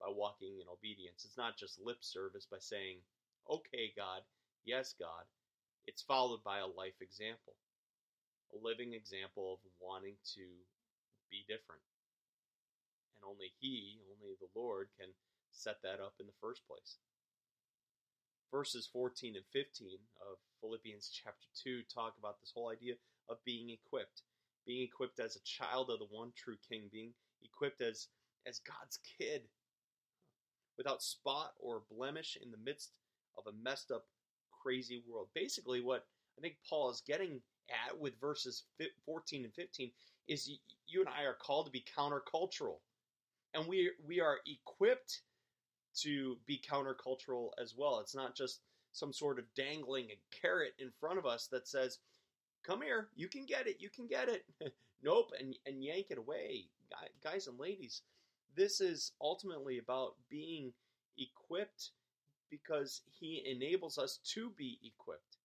by 0.01 0.09
walking 0.09 0.57
in 0.57 0.65
obedience. 0.65 1.29
It's 1.29 1.37
not 1.37 1.61
just 1.61 1.77
lip 1.77 2.01
service 2.01 2.49
by 2.49 2.57
saying, 2.57 3.05
okay, 3.45 3.93
God, 3.93 4.25
yes, 4.65 4.97
God. 4.97 5.29
It's 5.85 6.01
followed 6.01 6.41
by 6.41 6.57
a 6.57 6.73
life 6.73 6.97
example, 7.05 7.53
a 8.49 8.57
living 8.57 8.97
example 8.97 9.61
of 9.61 9.71
wanting 9.77 10.17
to 10.33 10.45
be 11.29 11.45
different. 11.45 11.85
And 13.13 13.29
only 13.29 13.53
He, 13.61 14.01
only 14.09 14.33
the 14.41 14.49
Lord, 14.57 14.89
can 14.97 15.13
set 15.53 15.77
that 15.85 16.01
up 16.01 16.17
in 16.19 16.25
the 16.25 16.41
first 16.41 16.65
place. 16.65 16.97
Verses 18.51 18.87
14 18.91 19.35
and 19.35 19.45
15 19.51 19.87
of 20.21 20.37
Philippians 20.61 21.11
chapter 21.11 21.47
2 21.63 21.81
talk 21.93 22.13
about 22.17 22.39
this 22.39 22.51
whole 22.53 22.69
idea 22.69 22.93
of 23.29 23.43
being 23.45 23.69
equipped. 23.69 24.23
Being 24.65 24.83
equipped 24.83 25.19
as 25.19 25.35
a 25.35 25.43
child 25.43 25.89
of 25.89 25.99
the 25.99 26.07
one 26.09 26.31
true 26.35 26.57
King, 26.69 26.89
being 26.91 27.13
equipped 27.43 27.81
as, 27.81 28.07
as 28.45 28.59
God's 28.59 28.99
kid, 29.17 29.43
without 30.77 31.01
spot 31.01 31.53
or 31.59 31.83
blemish 31.91 32.37
in 32.41 32.51
the 32.51 32.57
midst 32.57 32.91
of 33.37 33.45
a 33.47 33.63
messed 33.63 33.91
up, 33.91 34.05
crazy 34.63 35.03
world. 35.07 35.27
Basically, 35.33 35.81
what 35.81 36.05
I 36.37 36.41
think 36.41 36.55
Paul 36.69 36.89
is 36.89 37.01
getting 37.05 37.41
at 37.69 37.99
with 37.99 38.19
verses 38.19 38.63
14 39.05 39.43
and 39.43 39.53
15 39.53 39.91
is 40.27 40.49
you 40.87 40.99
and 41.01 41.09
I 41.09 41.23
are 41.23 41.37
called 41.41 41.65
to 41.65 41.71
be 41.71 41.85
countercultural. 41.97 42.79
And 43.53 43.67
we, 43.67 43.91
we 44.05 44.19
are 44.19 44.39
equipped 44.45 45.21
to 46.01 46.37
be 46.45 46.61
countercultural 46.69 47.49
as 47.61 47.75
well. 47.77 47.99
It's 47.99 48.15
not 48.15 48.35
just 48.35 48.61
some 48.91 49.13
sort 49.13 49.39
of 49.39 49.45
dangling 49.55 50.07
a 50.11 50.35
carrot 50.41 50.73
in 50.79 50.91
front 50.99 51.19
of 51.19 51.25
us 51.25 51.47
that 51.51 51.67
says, 51.67 51.99
come 52.63 52.81
here, 52.81 53.09
you 53.15 53.27
can 53.27 53.45
get 53.45 53.67
it, 53.67 53.77
you 53.79 53.89
can 53.89 54.07
get 54.07 54.29
it. 54.29 54.45
nope, 55.03 55.31
and, 55.39 55.55
and 55.65 55.83
yank 55.83 56.07
it 56.09 56.17
away. 56.17 56.65
Guys 57.23 57.47
and 57.47 57.59
ladies, 57.59 58.01
this 58.55 58.81
is 58.81 59.11
ultimately 59.21 59.77
about 59.77 60.15
being 60.29 60.71
equipped 61.17 61.91
because 62.49 63.01
he 63.19 63.43
enables 63.45 63.97
us 63.97 64.19
to 64.33 64.49
be 64.57 64.79
equipped. 64.83 65.37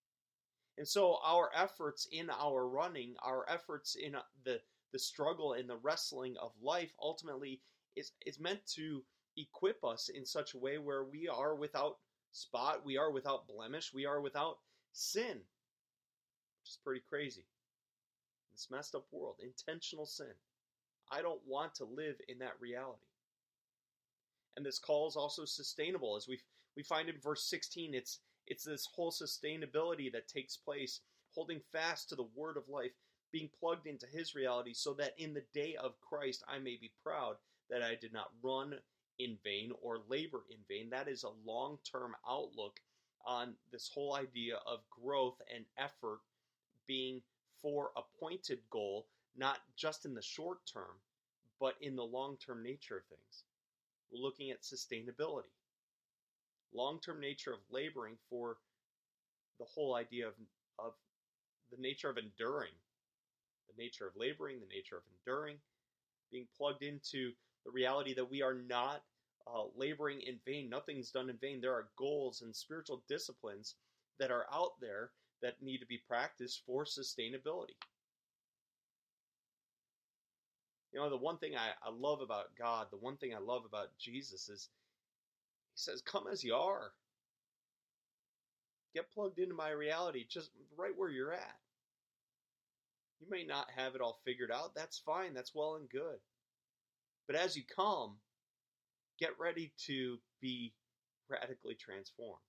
And 0.79 0.89
so 0.89 1.19
our 1.25 1.51
efforts 1.55 2.09
in 2.11 2.31
our 2.31 2.67
running, 2.67 3.15
our 3.23 3.45
efforts 3.49 3.95
in 3.95 4.15
uh, 4.15 4.23
the 4.45 4.61
the 4.93 4.99
struggle 4.99 5.55
and 5.55 5.69
the 5.69 5.77
wrestling 5.77 6.37
of 6.41 6.53
life 6.63 6.93
ultimately 7.01 7.61
is 7.97 8.13
is 8.27 8.39
meant 8.41 8.67
to 8.75 9.03
equip 9.37 9.85
us 9.85 10.09
in 10.09 10.25
such 10.25 10.55
a 10.55 10.59
way 10.59 10.79
where 10.79 11.05
we 11.05 11.29
are 11.29 11.55
without 11.55 11.99
spot, 12.33 12.85
we 12.85 12.97
are 12.97 13.11
without 13.11 13.47
blemish, 13.47 13.93
we 13.95 14.07
are 14.07 14.21
without 14.21 14.59
sin. 14.93 15.39
Which 16.61 16.71
is 16.71 16.79
pretty 16.85 17.03
crazy. 17.09 17.45
This 18.53 18.69
messed 18.71 18.95
up 18.95 19.07
world, 19.11 19.37
intentional 19.41 20.07
sin. 20.07 20.35
I 21.11 21.23
don't 21.23 21.41
want 21.47 21.75
to 21.77 21.85
live 21.85 22.17
in 22.29 22.39
that 22.39 22.61
reality. 22.61 23.07
And 24.57 24.65
this 24.65 24.79
call 24.79 25.09
is 25.09 25.17
also 25.17 25.45
sustainable, 25.45 26.17
as 26.17 26.29
we 26.29 26.41
we 26.77 26.83
find 26.83 27.09
in 27.09 27.19
verse 27.19 27.45
16. 27.45 27.95
It's 27.95 28.21
it's 28.47 28.65
this 28.65 28.87
whole 28.95 29.13
sustainability 29.13 30.13
that 30.13 30.29
takes 30.29 30.57
place, 30.57 31.01
holding 31.35 31.61
fast 31.61 32.09
to 32.09 32.17
the 32.17 32.29
word 32.35 32.57
of 32.57 32.69
life, 32.69 32.93
being 33.31 33.49
plugged 33.59 33.87
into 33.87 34.07
His 34.07 34.35
reality, 34.35 34.75
so 34.75 34.93
that 34.95 35.15
in 35.19 35.33
the 35.33 35.45
day 35.55 35.77
of 35.77 36.01
Christ 36.01 36.45
I 36.47 36.59
may 36.59 36.77
be 36.77 36.93
proud 37.03 37.37
that 37.71 37.83
I 37.83 37.95
did 37.95 38.13
not 38.13 38.33
run 38.43 38.75
in 39.19 39.37
vain 39.45 39.73
or 39.83 39.99
labor 40.09 40.45
in 40.51 40.59
vain. 40.69 40.91
That 40.91 41.09
is 41.09 41.25
a 41.25 41.31
long 41.45 41.79
term 41.91 42.15
outlook 42.29 42.79
on 43.27 43.55
this 43.71 43.91
whole 43.93 44.15
idea 44.15 44.57
of 44.67 44.81
growth 44.91 45.41
and 45.55 45.65
effort 45.79 46.21
being 46.87 47.23
for 47.61 47.91
a 47.97 48.03
pointed 48.19 48.59
goal, 48.71 49.07
not 49.37 49.59
just 49.77 50.05
in 50.05 50.15
the 50.15 50.23
short 50.23 50.59
term, 50.71 51.01
but 51.61 51.75
in 51.81 51.95
the 51.95 52.05
long 52.05 52.37
term 52.45 52.63
nature 52.63 52.99
of 52.99 53.05
things. 53.05 53.45
We're 54.11 54.21
looking 54.21 54.51
at 54.51 54.63
sustainability, 54.63 55.53
long 56.75 57.01
term 57.01 57.21
nature 57.21 57.53
of 57.53 57.61
laboring 57.71 58.17
for 58.29 58.57
the 59.59 59.65
whole 59.65 59.95
idea 59.95 60.27
of, 60.27 60.35
of 60.79 60.93
the 61.71 61.81
nature 61.81 62.11
of 62.11 62.19
enduring, 62.19 62.73
the 63.69 63.83
nature 63.83 64.07
of 64.07 64.15
laboring, 64.17 64.59
the 64.61 64.75
nature 64.75 64.97
of 64.97 65.05
enduring, 65.19 65.57
being 66.31 66.47
plugged 66.57 66.83
into 66.83 67.33
the 67.65 67.71
reality 67.71 68.15
that 68.15 68.31
we 68.31 68.43
are 68.43 68.55
not 68.55 69.03
uh, 69.47 69.65
laboring 69.77 70.21
in 70.23 70.39
vain. 70.47 70.69
Nothing's 70.69 71.11
done 71.11 71.31
in 71.31 71.37
vain. 71.37 71.61
There 71.61 71.75
are 71.75 71.89
goals 71.97 72.43
and 72.43 72.55
spiritual 72.55 73.03
disciplines 73.09 73.77
that 74.19 74.31
are 74.31 74.47
out 74.53 74.73
there 74.81 75.11
that 75.43 75.63
need 75.63 75.79
to 75.79 75.87
be 75.87 76.01
practiced 76.07 76.63
for 76.67 76.85
sustainability. 76.85 77.77
You 80.93 81.01
know, 81.01 81.11
the 81.11 81.17
one 81.17 81.39
thing 81.39 81.57
I, 81.57 81.71
I 81.87 81.91
love 81.91 82.21
about 82.21 82.55
God, 82.59 82.89
the 82.91 82.99
one 82.99 83.17
thing 83.17 83.35
I 83.35 83.39
love 83.39 83.65
about 83.65 83.97
Jesus 83.99 84.49
is 84.49 84.69
He 85.75 85.79
says, 85.81 86.03
Come 86.03 86.27
as 86.31 86.45
you 86.45 86.55
are. 86.55 86.93
Get 88.95 89.11
plugged 89.11 89.39
into 89.39 89.55
my 89.55 89.71
reality 89.71 90.27
just 90.29 90.51
right 90.77 90.93
where 90.97 91.09
you're 91.09 91.33
at. 91.33 91.57
You 93.21 93.27
may 93.31 93.45
not 93.45 93.69
have 93.75 93.95
it 93.95 94.01
all 94.03 94.21
figured 94.25 94.51
out. 94.51 94.75
That's 94.75 94.99
fine. 94.99 95.33
That's 95.33 95.55
well 95.55 95.77
and 95.77 95.89
good. 95.89 96.19
But 97.27 97.37
as 97.37 97.57
you 97.57 97.63
come, 97.75 98.17
get 99.19 99.31
ready 99.39 99.73
to 99.87 100.19
be 100.41 100.75
radically 101.31 101.75
transformed 101.75 102.43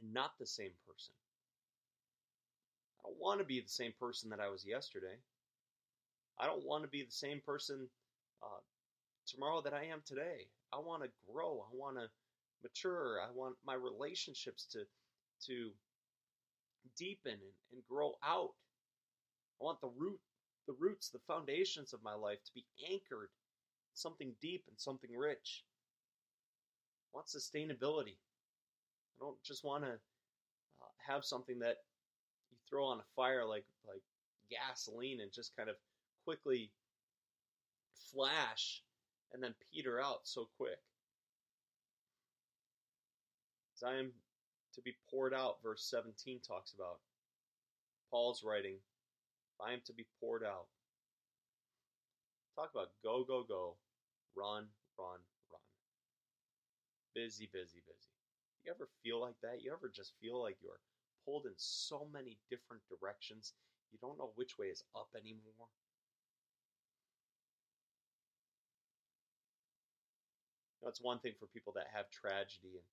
and 0.00 0.12
not 0.12 0.32
the 0.38 0.46
same 0.46 0.72
person. 0.86 1.14
I 3.04 3.08
don't 3.08 3.20
want 3.20 3.40
to 3.40 3.46
be 3.46 3.60
the 3.60 3.68
same 3.68 3.92
person 3.98 4.30
that 4.30 4.40
I 4.40 4.48
was 4.48 4.64
yesterday. 4.66 5.16
I 6.38 6.46
don't 6.46 6.64
want 6.64 6.84
to 6.84 6.88
be 6.88 7.02
the 7.02 7.10
same 7.10 7.40
person 7.44 7.88
uh, 8.42 8.60
tomorrow 9.26 9.62
that 9.62 9.74
I 9.74 9.84
am 9.86 10.02
today. 10.06 10.48
I 10.72 10.78
want 10.78 11.02
to 11.02 11.10
grow. 11.30 11.64
I 11.72 11.74
want 11.74 11.96
to 11.96 12.08
mature. 12.62 13.20
I 13.20 13.30
want 13.34 13.56
my 13.64 13.74
relationships 13.74 14.66
to 14.72 14.80
to 15.46 15.70
deepen 16.96 17.32
and, 17.32 17.54
and 17.72 17.82
grow 17.88 18.14
out. 18.24 18.50
I 19.60 19.64
want 19.64 19.80
the 19.80 19.88
root, 19.96 20.20
the 20.68 20.76
roots, 20.78 21.08
the 21.08 21.18
foundations 21.26 21.92
of 21.92 22.04
my 22.04 22.14
life 22.14 22.38
to 22.44 22.54
be 22.54 22.64
anchored 22.92 23.30
in 23.90 23.94
something 23.94 24.34
deep 24.40 24.64
and 24.68 24.78
something 24.78 25.10
rich. 25.16 25.64
I 27.12 27.16
want 27.16 27.26
sustainability. 27.26 28.14
I 28.14 29.18
don't 29.18 29.42
just 29.42 29.64
want 29.64 29.84
to 29.84 29.92
uh, 29.92 30.94
have 31.06 31.24
something 31.24 31.58
that 31.60 31.78
you 32.50 32.58
throw 32.68 32.84
on 32.84 33.00
a 33.00 33.14
fire 33.16 33.44
like 33.44 33.64
like 33.88 34.02
gasoline 34.50 35.20
and 35.20 35.32
just 35.32 35.56
kind 35.56 35.68
of 35.68 35.76
quickly 36.24 36.70
flash 38.12 38.82
and 39.32 39.42
then 39.42 39.54
peter 39.72 40.00
out 40.00 40.20
so 40.24 40.48
quick. 40.56 40.78
As 43.76 43.82
I 43.82 43.96
am 43.98 44.12
to 44.74 44.82
be 44.82 44.94
poured 45.10 45.34
out, 45.34 45.62
verse 45.62 45.88
17 45.90 46.40
talks 46.46 46.72
about. 46.72 46.98
Paul's 48.10 48.42
writing, 48.44 48.76
I 49.60 49.72
am 49.72 49.80
to 49.86 49.92
be 49.92 50.06
poured 50.20 50.44
out. 50.44 50.66
Talk 52.54 52.70
about 52.74 52.90
go, 53.02 53.24
go, 53.24 53.44
go, 53.46 53.74
run, 54.36 54.66
run, 54.98 55.20
run. 55.50 55.62
Busy, 57.14 57.48
busy, 57.52 57.82
busy. 57.86 58.10
You 58.64 58.72
ever 58.74 58.88
feel 59.02 59.20
like 59.20 59.36
that? 59.42 59.62
You 59.62 59.72
ever 59.72 59.88
just 59.88 60.12
feel 60.20 60.42
like 60.42 60.56
you're 60.62 60.80
pulled 61.24 61.46
in 61.46 61.54
so 61.56 62.06
many 62.12 62.38
different 62.50 62.82
directions, 62.88 63.52
you 63.92 63.98
don't 64.00 64.18
know 64.18 64.32
which 64.34 64.58
way 64.58 64.66
is 64.66 64.82
up 64.96 65.08
anymore? 65.16 65.68
That's 70.82 71.02
one 71.02 71.18
thing 71.18 71.34
for 71.38 71.46
people 71.46 71.72
that 71.74 71.88
have 71.92 72.10
tragedy 72.10 72.78
and 72.78 72.86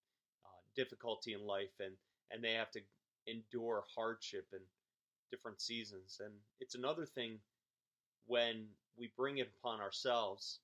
uh, 0.45 0.61
difficulty 0.75 1.33
in 1.33 1.45
life, 1.45 1.73
and 1.79 1.93
and 2.31 2.43
they 2.43 2.53
have 2.53 2.71
to 2.71 2.81
endure 3.27 3.83
hardship 3.95 4.47
and 4.51 4.61
different 5.35 5.61
seasons. 5.61 6.21
And 6.23 6.33
it's 6.61 6.75
another 6.75 7.05
thing 7.05 7.39
when 8.25 8.67
we 8.97 9.11
bring 9.17 9.39
it 9.39 9.51
upon 9.59 9.81
ourselves 9.81 10.59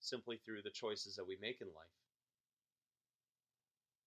simply 0.00 0.40
through 0.44 0.62
the 0.62 0.70
choices 0.70 1.14
that 1.16 1.26
we 1.26 1.38
make 1.40 1.60
in 1.60 1.68
life. 1.68 1.96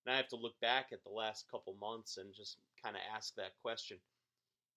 And 0.06 0.14
I 0.14 0.18
have 0.18 0.28
to 0.30 0.36
look 0.36 0.60
back 0.60 0.88
at 0.92 1.04
the 1.04 1.10
last 1.10 1.50
couple 1.50 1.76
months 1.80 2.18
and 2.18 2.34
just 2.36 2.58
kind 2.84 2.96
of 2.96 3.02
ask 3.16 3.34
that 3.36 3.54
question 3.62 3.98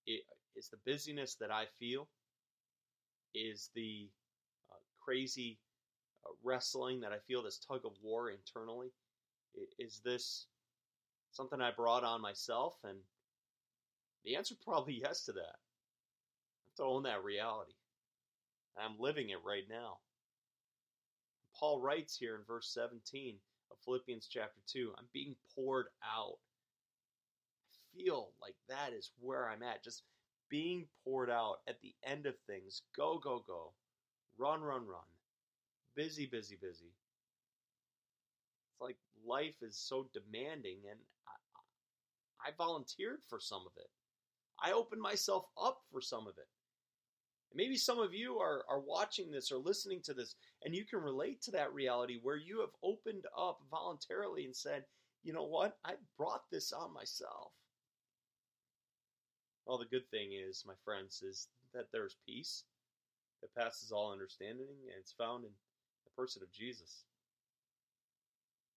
Is 0.07 0.69
the 0.69 0.79
busyness 0.87 1.35
that 1.41 1.51
I 1.51 1.65
feel, 1.81 2.09
is 3.35 3.71
the 3.75 4.09
uh, 4.71 4.79
crazy 5.05 5.59
uh, 6.25 6.31
wrestling 6.45 7.01
that 7.01 7.13
I 7.13 7.19
feel, 7.27 7.43
this 7.43 7.59
tug 7.59 7.81
of 7.85 7.93
war 8.03 8.31
internally, 8.31 8.93
is 9.79 10.01
this 10.05 10.47
something 11.33 11.61
I 11.61 11.73
brought 11.73 12.05
on 12.05 12.21
myself? 12.21 12.77
And 12.85 12.99
the 14.27 14.35
answer 14.37 14.57
probably 14.63 15.01
yes 15.01 15.25
to 15.25 15.33
that. 15.33 15.41
I 15.41 16.67
have 16.67 16.75
to 16.79 16.83
own 16.83 17.05
that 17.05 17.23
reality. 17.23 17.73
I'm 18.77 18.99
living 18.99 19.31
it 19.31 19.39
right 19.47 19.65
now. 19.71 19.99
Paul 21.59 21.81
writes 21.81 22.19
here 22.19 22.35
in 22.35 22.43
verse 22.47 22.69
17 22.75 23.37
of 23.71 23.79
Philippians 23.85 24.29
chapter 24.31 24.61
2 24.67 24.93
I'm 24.99 25.07
being 25.15 25.37
poured 25.55 25.87
out. 26.05 26.37
I 27.73 27.97
feel 27.97 28.33
like 28.43 28.57
that 28.69 28.93
is 28.93 29.13
where 29.21 29.49
I'm 29.49 29.63
at. 29.63 29.83
Just 29.83 30.03
being 30.51 30.87
poured 31.05 31.31
out 31.31 31.59
at 31.69 31.81
the 31.81 31.95
end 32.05 32.27
of 32.27 32.35
things. 32.47 32.83
Go, 32.97 33.19
go, 33.23 33.43
go. 33.47 33.73
Run, 34.37 34.61
run, 34.61 34.87
run. 34.87 35.01
Busy, 35.95 36.27
busy, 36.27 36.59
busy. 36.61 36.93
It's 38.73 38.81
like 38.81 38.97
life 39.25 39.55
is 39.63 39.79
so 39.79 40.09
demanding, 40.13 40.79
and 40.91 40.99
I, 41.27 42.49
I 42.49 42.53
volunteered 42.59 43.21
for 43.29 43.41
some 43.41 43.63
of 43.63 43.73
it. 43.79 43.89
I 44.63 44.73
open 44.73 45.01
myself 45.01 45.47
up 45.61 45.81
for 45.91 46.01
some 46.01 46.27
of 46.27 46.39
it. 46.39 46.49
And 47.51 47.57
Maybe 47.57 47.77
some 47.77 47.99
of 47.99 48.15
you 48.15 48.39
are, 48.39 48.65
are 48.69 48.81
watching 48.81 49.31
this 49.31 49.53
or 49.53 49.59
listening 49.59 50.01
to 50.05 50.15
this, 50.15 50.35
and 50.65 50.75
you 50.75 50.85
can 50.85 51.01
relate 51.01 51.43
to 51.43 51.51
that 51.53 51.73
reality 51.73 52.19
where 52.23 52.37
you 52.37 52.61
have 52.61 52.71
opened 52.83 53.25
up 53.39 53.61
voluntarily 53.71 54.45
and 54.45 54.57
said, 54.57 54.85
you 55.23 55.33
know 55.33 55.45
what? 55.45 55.77
I 55.85 55.95
brought 56.17 56.51
this 56.51 56.73
on 56.73 56.95
myself. 56.95 57.53
Well, 59.67 59.79
the 59.79 59.85
good 59.85 60.09
thing 60.11 60.31
is, 60.33 60.65
my 60.65 60.75
friends, 60.85 61.23
is 61.23 61.49
that 61.75 61.87
there's 61.93 62.17
peace 62.25 62.63
that 63.43 63.55
passes 63.55 63.91
all 63.91 64.13
understanding, 64.13 64.69
and 64.87 64.95
it's 65.01 65.13
found 65.13 65.45
in 65.45 65.51
the 66.05 66.23
person 66.23 66.43
of 66.43 66.53
Jesus. 66.53 67.05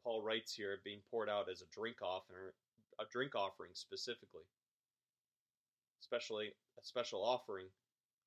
Paul 0.04 0.24
writes 0.24 0.56
here 0.56 0.80
being 0.84 1.02
poured 1.12 1.30
out 1.30 1.50
as 1.52 1.62
a 1.62 1.70
drink 1.74 1.98
offering, 2.02 2.52
a 3.00 3.04
drink 3.12 3.36
offering 3.36 3.72
specifically, 3.74 4.44
especially 6.02 6.48
a 6.80 6.84
special 6.84 7.24
offering 7.24 7.68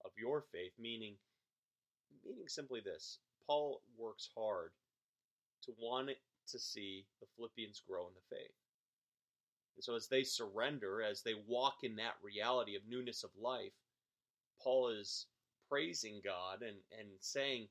of 0.04 0.10
your 0.16 0.44
faith, 0.52 0.72
meaning 0.78 1.14
meaning 2.24 2.48
simply 2.48 2.80
this. 2.80 3.18
Paul 3.46 3.82
works 3.98 4.28
hard 4.36 4.70
to 5.64 5.72
want 5.80 6.10
to 6.48 6.58
see 6.58 7.06
the 7.20 7.26
Philippians 7.36 7.82
grow 7.88 8.06
in 8.06 8.14
the 8.14 8.36
faith. 8.36 8.54
And 9.76 9.84
so 9.84 9.94
as 9.94 10.08
they 10.08 10.22
surrender, 10.22 11.02
as 11.02 11.22
they 11.22 11.34
walk 11.46 11.78
in 11.82 11.96
that 11.96 12.14
reality 12.22 12.76
of 12.76 12.82
newness 12.88 13.24
of 13.24 13.30
life, 13.40 13.72
Paul 14.62 14.88
is 14.88 15.26
praising 15.68 16.20
God 16.24 16.62
and, 16.62 16.76
and 16.98 17.08
saying, 17.20 17.68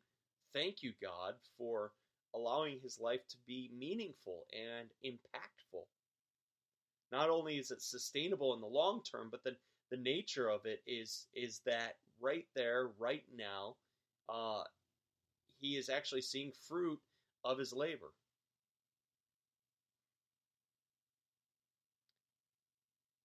Thank 0.54 0.84
you, 0.84 0.94
God, 1.02 1.36
for 1.58 1.92
allowing 2.34 2.80
his 2.82 3.00
life 3.00 3.26
to 3.30 3.38
be 3.48 3.70
meaningful 3.78 4.46
and 4.54 4.90
impactful. 5.06 5.86
Not 7.12 7.30
only 7.30 7.58
is 7.58 7.72
it 7.72 7.82
sustainable 7.82 8.54
in 8.54 8.62
the 8.62 8.68
long 8.68 9.02
term, 9.04 9.30
but 9.30 9.44
the, 9.44 9.56
the 9.92 9.98
nature 9.98 10.50
of 10.50 10.66
it 10.66 10.82
is 10.88 11.28
is 11.36 11.60
that 11.66 11.98
right 12.20 12.48
there, 12.56 12.90
right 12.98 13.26
now, 13.36 13.76
uh, 14.30 14.64
he 15.60 15.76
is 15.76 15.90
actually 15.90 16.22
seeing 16.22 16.52
fruit 16.68 17.00
of 17.44 17.60
his 17.60 17.74
labor. 17.74 18.14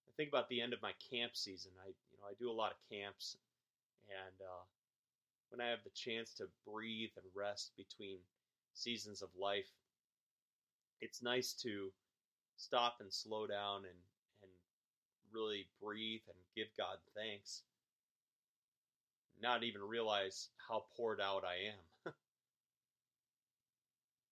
I 0.07 0.11
think 0.17 0.29
about 0.29 0.49
the 0.49 0.61
end 0.61 0.73
of 0.73 0.81
my 0.81 0.91
camp 1.11 1.35
season. 1.35 1.71
I, 1.81 1.87
you 1.87 2.17
know, 2.19 2.27
I 2.29 2.33
do 2.37 2.51
a 2.51 2.53
lot 2.53 2.71
of 2.71 2.77
camps, 2.91 3.37
and 4.09 4.35
uh, 4.41 4.63
when 5.49 5.61
I 5.61 5.69
have 5.69 5.83
the 5.85 5.89
chance 5.91 6.33
to 6.35 6.47
breathe 6.67 7.11
and 7.15 7.25
rest 7.33 7.71
between 7.77 8.17
seasons 8.73 9.21
of 9.21 9.29
life, 9.39 9.69
it's 10.99 11.21
nice 11.21 11.53
to 11.53 11.91
stop 12.57 12.97
and 12.99 13.13
slow 13.13 13.47
down 13.47 13.85
and 13.85 13.95
really 15.33 15.67
breathe 15.81 16.21
and 16.27 16.37
give 16.55 16.67
God 16.77 16.97
thanks 17.15 17.63
not 19.41 19.63
even 19.63 19.81
realize 19.81 20.49
how 20.67 20.85
poured 20.95 21.19
out 21.21 21.43
I 21.43 21.69
am. 21.69 22.13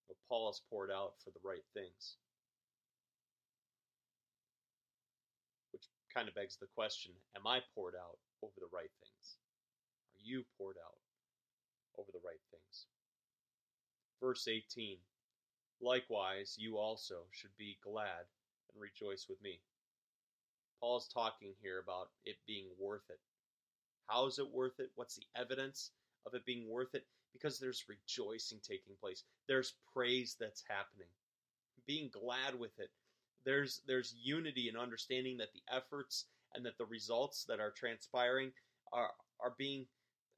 but 0.08 0.16
Paul 0.28 0.50
is 0.50 0.60
poured 0.70 0.90
out 0.90 1.14
for 1.24 1.30
the 1.30 1.40
right 1.44 1.64
things. 1.74 2.16
Which 5.72 5.84
kind 6.14 6.28
of 6.28 6.34
begs 6.34 6.56
the 6.56 6.66
question 6.74 7.12
Am 7.36 7.46
I 7.46 7.60
poured 7.74 7.94
out 7.94 8.18
over 8.42 8.54
the 8.58 8.72
right 8.72 8.90
things? 9.00 9.36
Are 10.14 10.22
you 10.22 10.44
poured 10.58 10.76
out 10.84 10.98
over 11.98 12.10
the 12.12 12.24
right 12.24 12.42
things? 12.50 12.86
Verse 14.20 14.48
18 14.48 14.98
Likewise, 15.80 16.56
you 16.58 16.78
also 16.78 17.26
should 17.32 17.54
be 17.58 17.76
glad 17.84 18.24
and 18.72 18.80
rejoice 18.80 19.26
with 19.28 19.40
me. 19.42 19.60
Paul 20.80 20.98
is 20.98 21.08
talking 21.12 21.54
here 21.62 21.80
about 21.82 22.08
it 22.24 22.36
being 22.46 22.68
worth 22.78 23.04
it 23.08 23.18
how 24.06 24.26
is 24.26 24.38
it 24.38 24.50
worth 24.52 24.78
it? 24.78 24.90
What's 24.94 25.16
the 25.16 25.26
evidence 25.36 25.90
of 26.26 26.34
it 26.34 26.44
being 26.44 26.68
worth 26.70 26.94
it? 26.94 27.06
Because 27.32 27.58
there's 27.58 27.84
rejoicing 27.88 28.60
taking 28.62 28.94
place. 29.00 29.24
There's 29.48 29.74
praise 29.92 30.36
that's 30.38 30.62
happening. 30.68 31.08
Being 31.86 32.10
glad 32.12 32.58
with 32.58 32.78
it. 32.78 32.90
There's 33.44 33.82
there's 33.86 34.14
unity 34.20 34.68
and 34.68 34.78
understanding 34.78 35.36
that 35.38 35.52
the 35.52 35.62
efforts 35.74 36.26
and 36.54 36.64
that 36.66 36.78
the 36.78 36.86
results 36.86 37.44
that 37.48 37.60
are 37.60 37.70
transpiring 37.70 38.52
are 38.92 39.10
are 39.40 39.54
being 39.58 39.86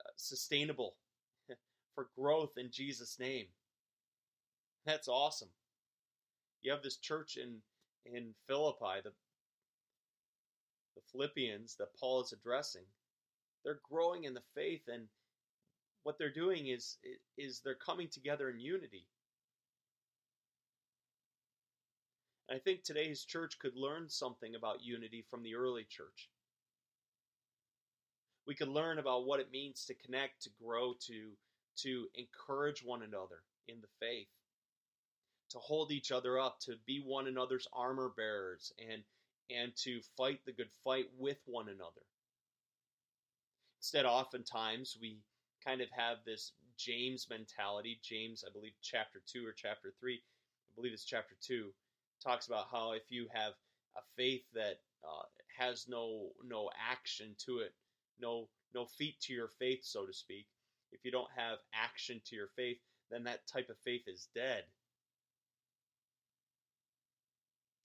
uh, 0.01 0.11
sustainable 0.17 0.97
for 1.95 2.09
growth 2.19 2.53
in 2.59 2.71
Jesus 2.71 3.19
name. 3.19 3.47
That's 4.85 5.09
awesome. 5.09 5.49
You 6.63 6.73
have 6.73 6.83
this 6.83 6.97
church 6.97 7.37
in 7.37 7.59
in 8.05 8.35
Philippi, 8.47 9.01
the 9.05 9.13
the 10.99 11.11
Philippians 11.13 11.77
that 11.77 11.95
Paul 11.99 12.23
is 12.23 12.33
addressing 12.33 12.85
they're 13.65 13.81
growing 13.91 14.25
in 14.25 14.35
the 14.35 14.43
faith 14.55 14.83
and 14.93 15.05
what 16.03 16.19
they're 16.19 16.33
doing 16.33 16.69
is 16.69 16.97
is 17.37 17.61
they're 17.61 17.75
coming 17.75 18.09
together 18.09 18.49
in 18.49 18.61
unity. 18.61 19.07
And 22.49 22.57
I 22.57 22.61
think 22.61 22.83
today's 22.83 23.25
church 23.25 23.59
could 23.59 23.77
learn 23.77 24.09
something 24.09 24.55
about 24.55 24.83
unity 24.83 25.23
from 25.29 25.43
the 25.43 25.55
early 25.55 25.85
church. 25.85 26.31
We 28.47 28.55
could 28.55 28.69
learn 28.69 28.99
about 28.99 29.27
what 29.27 29.41
it 29.41 29.53
means 29.53 29.85
to 29.85 29.95
connect, 29.95 30.43
to 30.45 30.51
grow, 30.63 30.95
to 31.09 31.33
to 31.83 32.07
encourage 32.15 32.83
one 32.83 33.03
another 33.03 33.43
in 33.69 33.83
the 33.83 33.89
faith, 34.01 34.29
to 35.51 35.59
hold 35.59 35.93
each 35.93 36.11
other 36.11 36.39
up, 36.39 36.59
to 36.61 36.77
be 36.87 37.03
one 37.05 37.27
another's 37.27 37.69
armor 37.73 38.11
bearers 38.17 38.73
and 38.91 39.03
and 39.51 39.75
to 39.77 40.01
fight 40.17 40.41
the 40.45 40.53
good 40.53 40.71
fight 40.85 41.07
with 41.19 41.39
one 41.47 41.69
another. 41.69 42.03
Instead, 43.81 44.05
oftentimes 44.05 44.97
we 45.01 45.19
kind 45.65 45.81
of 45.81 45.89
have 45.91 46.19
this 46.25 46.53
James 46.77 47.27
mentality. 47.31 47.99
James, 48.03 48.45
I 48.47 48.53
believe, 48.53 48.73
chapter 48.83 49.21
2 49.27 49.47
or 49.47 49.53
chapter 49.53 49.93
3, 50.01 50.15
I 50.15 50.73
believe 50.75 50.93
it's 50.93 51.05
chapter 51.05 51.35
2, 51.41 51.73
talks 52.23 52.47
about 52.47 52.67
how 52.71 52.93
if 52.93 53.11
you 53.11 53.27
have 53.33 53.53
a 53.97 54.01
faith 54.17 54.45
that 54.55 54.81
uh, 55.05 55.25
has 55.57 55.87
no 55.89 56.31
no 56.47 56.71
action 56.91 57.35
to 57.47 57.59
it, 57.59 57.73
no 58.21 58.49
no 58.75 58.87
feet 58.87 59.21
to 59.23 59.33
your 59.33 59.49
faith, 59.49 59.81
so 59.83 60.07
to 60.07 60.13
speak. 60.13 60.47
If 60.93 61.05
you 61.05 61.11
don't 61.11 61.31
have 61.37 61.59
action 61.75 62.21
to 62.27 62.37
your 62.37 62.49
faith, 62.57 62.79
then 63.11 63.25
that 63.25 63.47
type 63.47 63.69
of 63.71 63.79
faith 63.85 64.03
is 64.07 64.29
dead. 64.35 64.65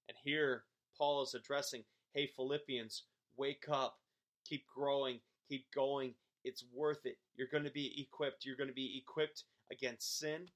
And 0.07 0.17
here, 0.23 0.63
Paul 0.97 1.23
is 1.23 1.33
addressing 1.33 1.83
hey, 2.13 2.29
Philippians, 2.35 3.03
wake 3.37 3.65
up, 3.71 3.97
keep 4.47 4.65
growing, 4.67 5.19
keep 5.49 5.65
going. 5.73 6.13
It's 6.43 6.63
worth 6.73 7.05
it. 7.05 7.17
You're 7.35 7.47
going 7.51 7.63
to 7.63 7.71
be 7.71 7.93
equipped. 7.99 8.45
You're 8.45 8.57
going 8.57 8.69
to 8.69 8.73
be 8.73 9.01
equipped 9.03 9.43
against 9.71 10.19
sin, 10.19 10.47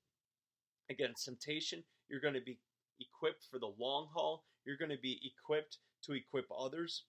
against 0.89 1.26
temptation. 1.26 1.84
You're 2.10 2.19
going 2.19 2.34
to 2.34 2.41
be 2.41 2.60
equipped 3.00 3.45
for 3.50 3.58
the 3.60 3.71
long 3.80 4.08
haul. 4.13 4.43
You're 4.65 4.78
going 4.78 4.91
to 4.91 5.02
be 5.02 5.19
equipped 5.23 5.78
to 6.04 6.13
equip 6.13 6.45
others. 6.56 7.04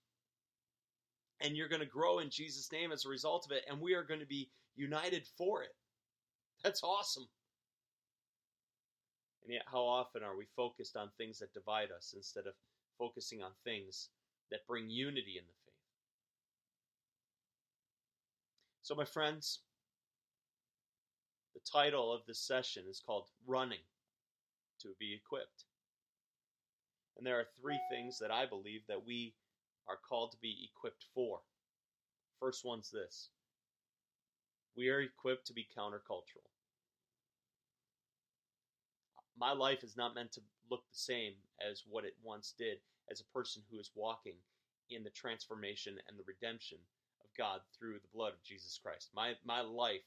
And 1.41 1.57
you're 1.57 1.69
going 1.69 1.81
to 1.81 1.87
grow 1.87 2.21
in 2.21 2.31
Jesus' 2.31 2.73
name 2.73 2.93
as 2.93 3.05
a 3.05 3.09
result 3.09 3.47
of 3.47 3.53
it. 3.53 3.64
And 3.69 3.81
we 3.81 3.95
are 3.95 4.03
going 4.05 4.21
to 4.21 4.27
be 4.27 4.51
united 4.77 5.27
for 5.37 5.62
it. 5.62 5.75
That's 6.64 6.83
awesome. 6.83 7.29
And 9.45 9.53
yet, 9.55 9.62
how 9.67 9.81
often 9.81 10.23
are 10.23 10.37
we 10.37 10.47
focused 10.57 10.97
on 10.97 11.11
things 11.17 11.38
that 11.38 11.55
divide 11.55 11.91
us 11.91 12.12
instead 12.14 12.47
of 12.47 12.55
focusing 12.99 13.43
on 13.43 13.53
things 13.65 14.09
that 14.51 14.67
bring 14.67 14.91
unity 14.91 15.37
in 15.39 15.45
the 15.47 15.53
faith? 15.65 15.75
So, 18.83 18.95
my 18.95 19.05
friends, 19.05 19.61
the 21.55 21.61
title 21.71 22.13
of 22.13 22.23
this 22.27 22.41
session 22.41 22.85
is 22.89 23.03
called 23.05 23.29
Running 23.47 23.85
to 24.81 24.89
Be 24.99 25.15
Equipped. 25.15 25.65
And 27.17 27.27
there 27.27 27.39
are 27.39 27.47
three 27.61 27.79
things 27.91 28.19
that 28.21 28.31
I 28.31 28.47
believe 28.47 28.83
that 28.89 29.05
we 29.05 29.35
are 29.89 29.99
called 30.09 30.33
to 30.33 30.39
be 30.41 30.71
equipped 30.73 31.07
for. 31.15 31.41
First 32.41 32.65
one's 32.65 32.91
this 32.91 33.31
we 34.77 34.89
are 34.91 35.01
equipped 35.01 35.45
to 35.49 35.53
be 35.53 35.67
countercultural. 35.77 36.47
My 39.37 39.53
life 39.53 39.83
is 39.83 39.97
not 39.97 40.15
meant 40.15 40.31
to 40.33 40.41
look 40.70 40.83
the 40.90 40.98
same 40.98 41.35
as 41.61 41.85
what 41.88 42.04
it 42.04 42.14
once 42.22 42.54
did 42.57 42.78
as 43.11 43.20
a 43.20 43.33
person 43.37 43.62
who 43.70 43.78
is 43.78 43.90
walking 43.94 44.37
in 44.90 45.02
the 45.04 45.11
transformation 45.11 45.98
and 46.09 46.18
the 46.18 46.24
redemption 46.26 46.78
of 47.22 47.37
God 47.37 47.61
through 47.78 47.94
the 47.94 48.14
blood 48.14 48.33
of 48.33 48.42
Jesus 48.42 48.78
Christ. 48.83 49.11
My 49.14 49.35
my 49.44 49.61
life 49.61 50.02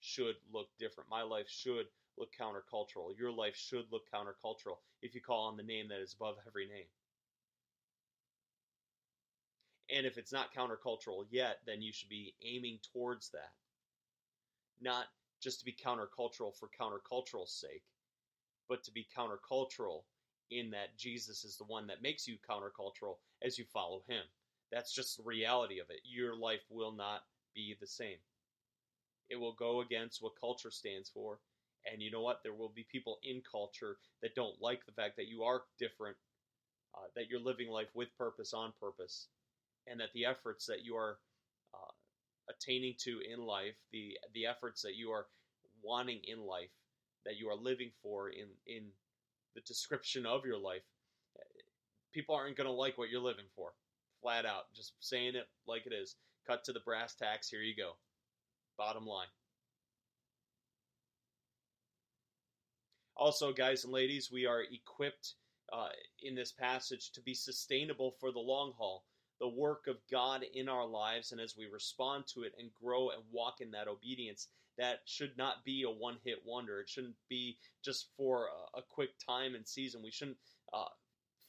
should 0.00 0.36
look 0.52 0.68
different. 0.78 1.10
My 1.10 1.22
life 1.22 1.48
should 1.48 1.86
look 2.18 2.30
countercultural. 2.38 3.16
Your 3.18 3.32
life 3.32 3.56
should 3.56 3.86
look 3.90 4.04
countercultural 4.12 4.78
if 5.02 5.14
you 5.14 5.20
call 5.20 5.46
on 5.46 5.56
the 5.56 5.62
name 5.62 5.88
that 5.88 6.00
is 6.00 6.14
above 6.14 6.36
every 6.46 6.66
name. 6.66 6.86
And 9.94 10.06
if 10.06 10.18
it's 10.18 10.32
not 10.32 10.54
countercultural 10.54 11.26
yet, 11.30 11.60
then 11.66 11.80
you 11.80 11.92
should 11.92 12.08
be 12.08 12.34
aiming 12.42 12.78
towards 12.92 13.30
that. 13.30 13.52
Not 14.80 15.06
just 15.40 15.60
to 15.60 15.64
be 15.64 15.72
countercultural 15.72 16.56
for 16.56 16.68
countercultural's 16.80 17.52
sake, 17.52 17.84
but 18.68 18.82
to 18.84 18.92
be 18.92 19.06
countercultural 19.16 20.02
in 20.50 20.70
that 20.70 20.96
Jesus 20.96 21.44
is 21.44 21.56
the 21.56 21.64
one 21.64 21.86
that 21.88 22.02
makes 22.02 22.26
you 22.26 22.36
countercultural 22.48 23.16
as 23.42 23.58
you 23.58 23.64
follow 23.72 24.02
him. 24.08 24.22
That's 24.72 24.94
just 24.94 25.16
the 25.16 25.22
reality 25.24 25.78
of 25.80 25.90
it. 25.90 26.00
Your 26.04 26.36
life 26.36 26.62
will 26.70 26.92
not 26.92 27.20
be 27.54 27.76
the 27.80 27.86
same. 27.86 28.18
It 29.28 29.36
will 29.36 29.54
go 29.54 29.80
against 29.80 30.22
what 30.22 30.38
culture 30.40 30.70
stands 30.70 31.10
for. 31.10 31.38
And 31.90 32.02
you 32.02 32.10
know 32.10 32.22
what? 32.22 32.40
There 32.42 32.54
will 32.54 32.72
be 32.74 32.86
people 32.90 33.18
in 33.22 33.42
culture 33.48 33.96
that 34.22 34.34
don't 34.34 34.60
like 34.60 34.84
the 34.86 34.92
fact 34.92 35.16
that 35.16 35.28
you 35.28 35.44
are 35.44 35.62
different, 35.78 36.16
uh, 36.94 37.06
that 37.14 37.28
you're 37.28 37.40
living 37.40 37.68
life 37.68 37.90
with 37.94 38.16
purpose, 38.18 38.52
on 38.52 38.72
purpose, 38.80 39.28
and 39.86 40.00
that 40.00 40.12
the 40.14 40.26
efforts 40.26 40.66
that 40.66 40.84
you 40.84 40.96
are 40.96 41.18
uh, 41.74 41.92
attaining 42.50 42.94
to 42.98 43.20
in 43.32 43.40
life, 43.40 43.76
the 43.92 44.18
the 44.34 44.46
efforts 44.46 44.82
that 44.82 44.96
you 44.96 45.10
are 45.10 45.26
wanting 45.82 46.20
in 46.26 46.40
life, 46.40 46.70
that 47.26 47.36
you 47.36 47.48
are 47.50 47.56
living 47.56 47.90
for 48.02 48.30
in 48.30 48.46
in 48.66 48.84
the 49.54 49.60
description 49.62 50.24
of 50.24 50.46
your 50.46 50.58
life, 50.58 50.82
people 52.12 52.34
aren't 52.34 52.56
going 52.56 52.68
to 52.68 52.72
like 52.72 52.96
what 52.96 53.10
you're 53.10 53.20
living 53.20 53.44
for. 53.54 53.72
Flat 54.22 54.46
out, 54.46 54.72
just 54.74 54.92
saying 55.00 55.34
it 55.34 55.48
like 55.66 55.86
it 55.86 55.92
is. 55.92 56.16
Cut 56.46 56.64
to 56.64 56.72
the 56.72 56.80
brass 56.80 57.14
tacks. 57.14 57.50
Here 57.50 57.60
you 57.60 57.76
go. 57.76 57.92
Bottom 58.78 59.06
line. 59.06 59.26
Also, 63.16 63.52
guys 63.52 63.84
and 63.84 63.92
ladies, 63.92 64.30
we 64.30 64.46
are 64.46 64.62
equipped 64.70 65.34
uh, 65.72 65.88
in 66.22 66.34
this 66.34 66.52
passage 66.52 67.10
to 67.12 67.20
be 67.20 67.34
sustainable 67.34 68.14
for 68.20 68.30
the 68.30 68.38
long 68.38 68.72
haul. 68.76 69.04
The 69.40 69.48
work 69.48 69.86
of 69.86 69.96
God 70.10 70.44
in 70.54 70.68
our 70.68 70.86
lives, 70.86 71.32
and 71.32 71.40
as 71.40 71.56
we 71.56 71.66
respond 71.66 72.26
to 72.28 72.42
it 72.42 72.54
and 72.58 72.70
grow 72.82 73.10
and 73.10 73.22
walk 73.32 73.60
in 73.60 73.70
that 73.72 73.88
obedience, 73.88 74.48
that 74.78 75.00
should 75.06 75.36
not 75.36 75.64
be 75.64 75.82
a 75.82 75.90
one 75.90 76.18
hit 76.24 76.38
wonder. 76.44 76.80
It 76.80 76.88
shouldn't 76.88 77.16
be 77.28 77.58
just 77.84 78.08
for 78.16 78.48
a, 78.74 78.78
a 78.78 78.82
quick 78.82 79.10
time 79.24 79.54
and 79.54 79.66
season. 79.66 80.02
We 80.02 80.10
shouldn't 80.10 80.36
uh, 80.72 80.84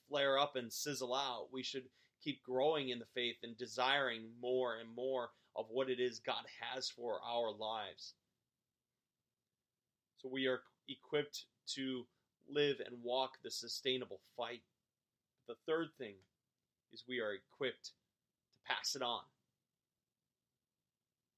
flare 0.08 0.38
up 0.38 0.56
and 0.56 0.72
sizzle 0.72 1.14
out. 1.14 1.48
We 1.52 1.64
should 1.64 1.84
keep 2.24 2.44
growing 2.44 2.90
in 2.90 3.00
the 3.00 3.06
faith 3.14 3.38
and 3.44 3.58
desiring 3.58 4.24
more 4.42 4.78
and 4.78 4.90
more 4.96 5.30
of 5.56 5.66
what 5.70 5.90
it 5.90 6.00
is 6.00 6.20
God 6.20 6.46
has 6.62 6.90
for 6.90 7.20
our 7.26 7.52
lives. 7.52 8.14
So 10.18 10.30
we 10.32 10.48
are 10.48 10.62
equipped 10.88 11.46
to 11.76 12.06
live 12.50 12.78
and 12.86 13.04
walk 13.04 13.34
the 13.44 13.52
sustainable 13.52 14.22
fight. 14.36 14.62
The 15.48 15.56
third 15.66 15.90
thing 15.98 16.16
is 16.94 17.04
we 17.08 17.20
are 17.20 17.34
equipped 17.34 17.86
to 17.86 17.92
pass 18.74 18.96
it 18.96 19.02
on. 19.02 19.22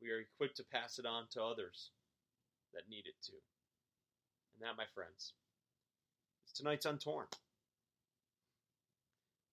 We 0.02 0.12
are 0.12 0.20
equipped 0.20 0.58
to 0.58 0.64
pass 0.64 1.00
it 1.00 1.06
on 1.06 1.26
to 1.32 1.44
others 1.44 1.92
that 2.74 2.90
need 2.90 3.06
it 3.06 3.16
too. 3.26 3.38
And 4.54 4.68
that, 4.68 4.78
my 4.78 4.86
friends, 4.94 5.34
is 6.48 6.54
tonight's 6.54 6.86
Untorn. 6.86 7.26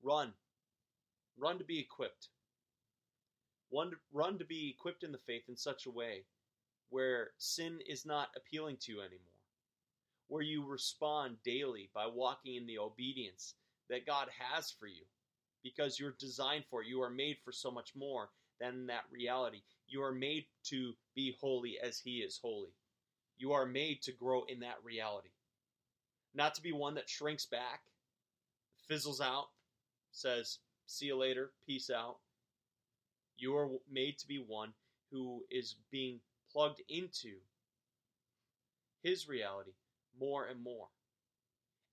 Run. 0.03 0.33
Run 1.39 1.59
to 1.59 1.65
be 1.65 1.79
equipped. 1.79 2.29
Run 4.13 4.39
to 4.39 4.45
be 4.45 4.71
equipped 4.71 5.03
in 5.03 5.13
the 5.13 5.19
faith 5.27 5.43
in 5.49 5.57
such 5.57 5.87
a 5.87 5.91
way 5.91 6.23
where 6.91 7.31
sin 7.39 7.81
is 7.89 8.07
not 8.07 8.29
appealing 8.37 8.77
to 8.81 8.93
you 8.93 9.01
anymore, 9.01 9.19
where 10.29 10.43
you 10.43 10.65
respond 10.65 11.37
daily 11.45 11.91
by 11.93 12.07
walking 12.07 12.55
in 12.55 12.67
the 12.67 12.79
obedience 12.79 13.55
that 13.91 14.07
God 14.07 14.29
has 14.39 14.71
for 14.71 14.87
you 14.87 15.03
because 15.65 15.99
you're 15.99 16.15
designed 16.19 16.65
for 16.71 16.83
it. 16.83 16.89
You 16.89 17.03
are 17.03 17.11
made 17.11 17.39
for 17.45 17.51
so 17.51 17.71
much 17.71 17.91
more 17.97 18.31
than 18.61 18.87
that 18.87 19.05
reality. 19.11 19.63
You 19.89 20.03
are 20.03 20.13
made 20.13 20.47
to 20.65 20.95
be 21.15 21.37
holy 21.41 21.79
as 21.83 21.99
He 21.99 22.19
is 22.19 22.39
holy. 22.43 22.73
You 23.39 23.53
are 23.53 23.67
made 23.67 24.03
to 24.03 24.13
grow 24.13 24.45
in 24.49 24.61
that 24.61 24.79
reality. 24.83 25.29
Not 26.35 26.55
to 26.57 26.63
be 26.63 26.73
one 26.73 26.95
that 26.95 27.09
shrinks 27.09 27.47
back, 27.47 27.81
fizzles 28.89 29.21
out, 29.21 29.49
says, 30.11 30.59
see 30.87 31.07
you 31.07 31.17
later, 31.17 31.51
peace 31.67 31.91
out. 31.91 32.17
You 33.39 33.57
are 33.57 33.69
made 33.91 34.19
to 34.19 34.29
be 34.29 34.39
one 34.39 34.73
who 35.11 35.45
is 35.51 35.77
being 35.91 36.21
plugged 36.53 36.83
into 36.89 37.35
His 39.03 39.29
reality 39.29 39.73
more 40.19 40.47
and 40.47 40.63
more. 40.63 40.89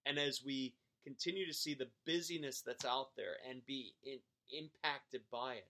And 0.06 0.18
as 0.18 0.44
we 0.44 0.74
continue 1.04 1.46
to 1.46 1.54
see 1.54 1.74
the 1.74 1.90
busyness 2.06 2.62
that's 2.62 2.86
out 2.86 3.10
there 3.16 3.36
and 3.50 3.66
be 3.66 3.94
in, 4.04 4.20
impacted 4.52 5.22
by 5.32 5.56
it, 5.56 5.68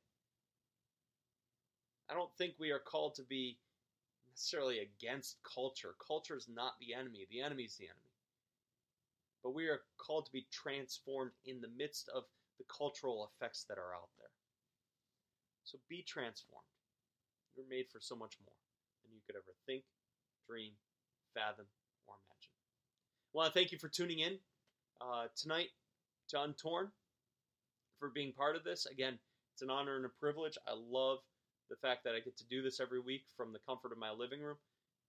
I 2.09 2.13
don't 2.13 2.33
think 2.37 2.53
we 2.59 2.71
are 2.71 2.79
called 2.79 3.15
to 3.15 3.23
be 3.23 3.57
necessarily 4.29 4.79
against 4.79 5.37
culture. 5.43 5.95
Culture 6.05 6.37
is 6.37 6.47
not 6.49 6.73
the 6.79 6.93
enemy, 6.93 7.27
the 7.29 7.41
enemy 7.41 7.63
is 7.63 7.75
the 7.77 7.85
enemy. 7.85 7.99
But 9.43 9.53
we 9.53 9.67
are 9.67 9.81
called 9.97 10.25
to 10.25 10.31
be 10.31 10.47
transformed 10.51 11.31
in 11.45 11.61
the 11.61 11.67
midst 11.77 12.09
of 12.13 12.23
the 12.57 12.65
cultural 12.65 13.29
effects 13.29 13.65
that 13.67 13.77
are 13.77 13.95
out 13.95 14.09
there. 14.17 14.29
So 15.63 15.77
be 15.89 16.03
transformed. 16.03 16.67
You're 17.55 17.65
made 17.69 17.87
for 17.91 17.99
so 18.01 18.15
much 18.15 18.35
more 18.45 18.55
than 19.03 19.13
you 19.13 19.21
could 19.25 19.35
ever 19.35 19.53
think, 19.65 19.83
dream, 20.47 20.71
fathom, 21.33 21.65
or 22.07 22.15
imagine. 22.27 22.51
Well, 23.33 23.49
thank 23.51 23.71
you 23.71 23.77
for 23.77 23.89
tuning 23.89 24.19
in 24.19 24.39
uh, 25.01 25.27
tonight 25.35 25.69
to 26.29 26.37
Untorn, 26.37 26.89
for 27.99 28.09
being 28.09 28.33
part 28.33 28.55
of 28.55 28.63
this. 28.63 28.85
Again, 28.85 29.19
it's 29.53 29.61
an 29.61 29.69
honor 29.69 29.95
and 29.95 30.05
a 30.05 30.09
privilege. 30.09 30.57
I 30.67 30.73
love 30.73 31.19
the 31.69 31.75
fact 31.75 32.03
that 32.03 32.15
I 32.15 32.19
get 32.19 32.37
to 32.37 32.47
do 32.47 32.61
this 32.61 32.79
every 32.79 32.99
week 32.99 33.25
from 33.35 33.53
the 33.53 33.59
comfort 33.67 33.91
of 33.91 33.97
my 33.97 34.11
living 34.11 34.41
room. 34.41 34.57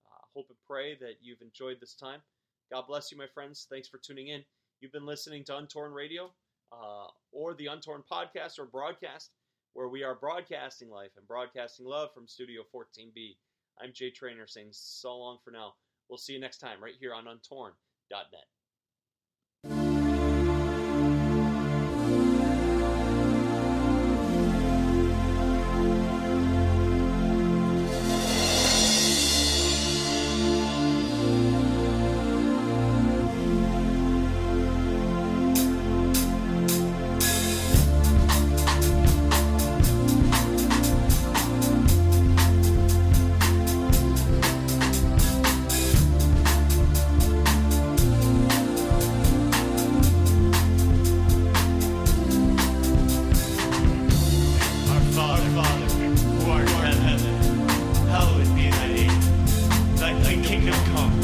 Uh, 0.06 0.24
hope 0.34 0.46
and 0.48 0.58
pray 0.66 0.94
that 1.00 1.16
you've 1.20 1.42
enjoyed 1.42 1.78
this 1.80 1.94
time. 1.94 2.20
God 2.72 2.84
bless 2.86 3.10
you, 3.12 3.18
my 3.18 3.26
friends. 3.26 3.66
Thanks 3.68 3.88
for 3.88 3.98
tuning 3.98 4.28
in. 4.28 4.44
You've 4.80 4.92
been 4.92 5.06
listening 5.06 5.44
to 5.44 5.56
Untorn 5.56 5.92
Radio 5.92 6.30
uh, 6.72 7.06
or 7.32 7.54
the 7.54 7.66
Untorn 7.66 8.02
podcast 8.10 8.58
or 8.58 8.66
broadcast 8.66 9.30
where 9.74 9.88
we 9.88 10.02
are 10.02 10.14
broadcasting 10.14 10.88
life 10.88 11.10
and 11.16 11.26
broadcasting 11.26 11.84
love 11.86 12.10
from 12.14 12.28
Studio 12.28 12.62
14B. 12.74 13.36
I'm 13.82 13.92
Jay 13.92 14.10
Trainer 14.10 14.46
saying 14.46 14.68
so 14.70 15.16
long 15.18 15.38
for 15.44 15.50
now. 15.50 15.74
We'll 16.08 16.18
see 16.18 16.32
you 16.32 16.40
next 16.40 16.58
time 16.58 16.82
right 16.82 16.94
here 16.98 17.12
on 17.12 17.24
untorn.net. 17.24 18.53
kingdom 60.54 60.74
come. 60.94 61.23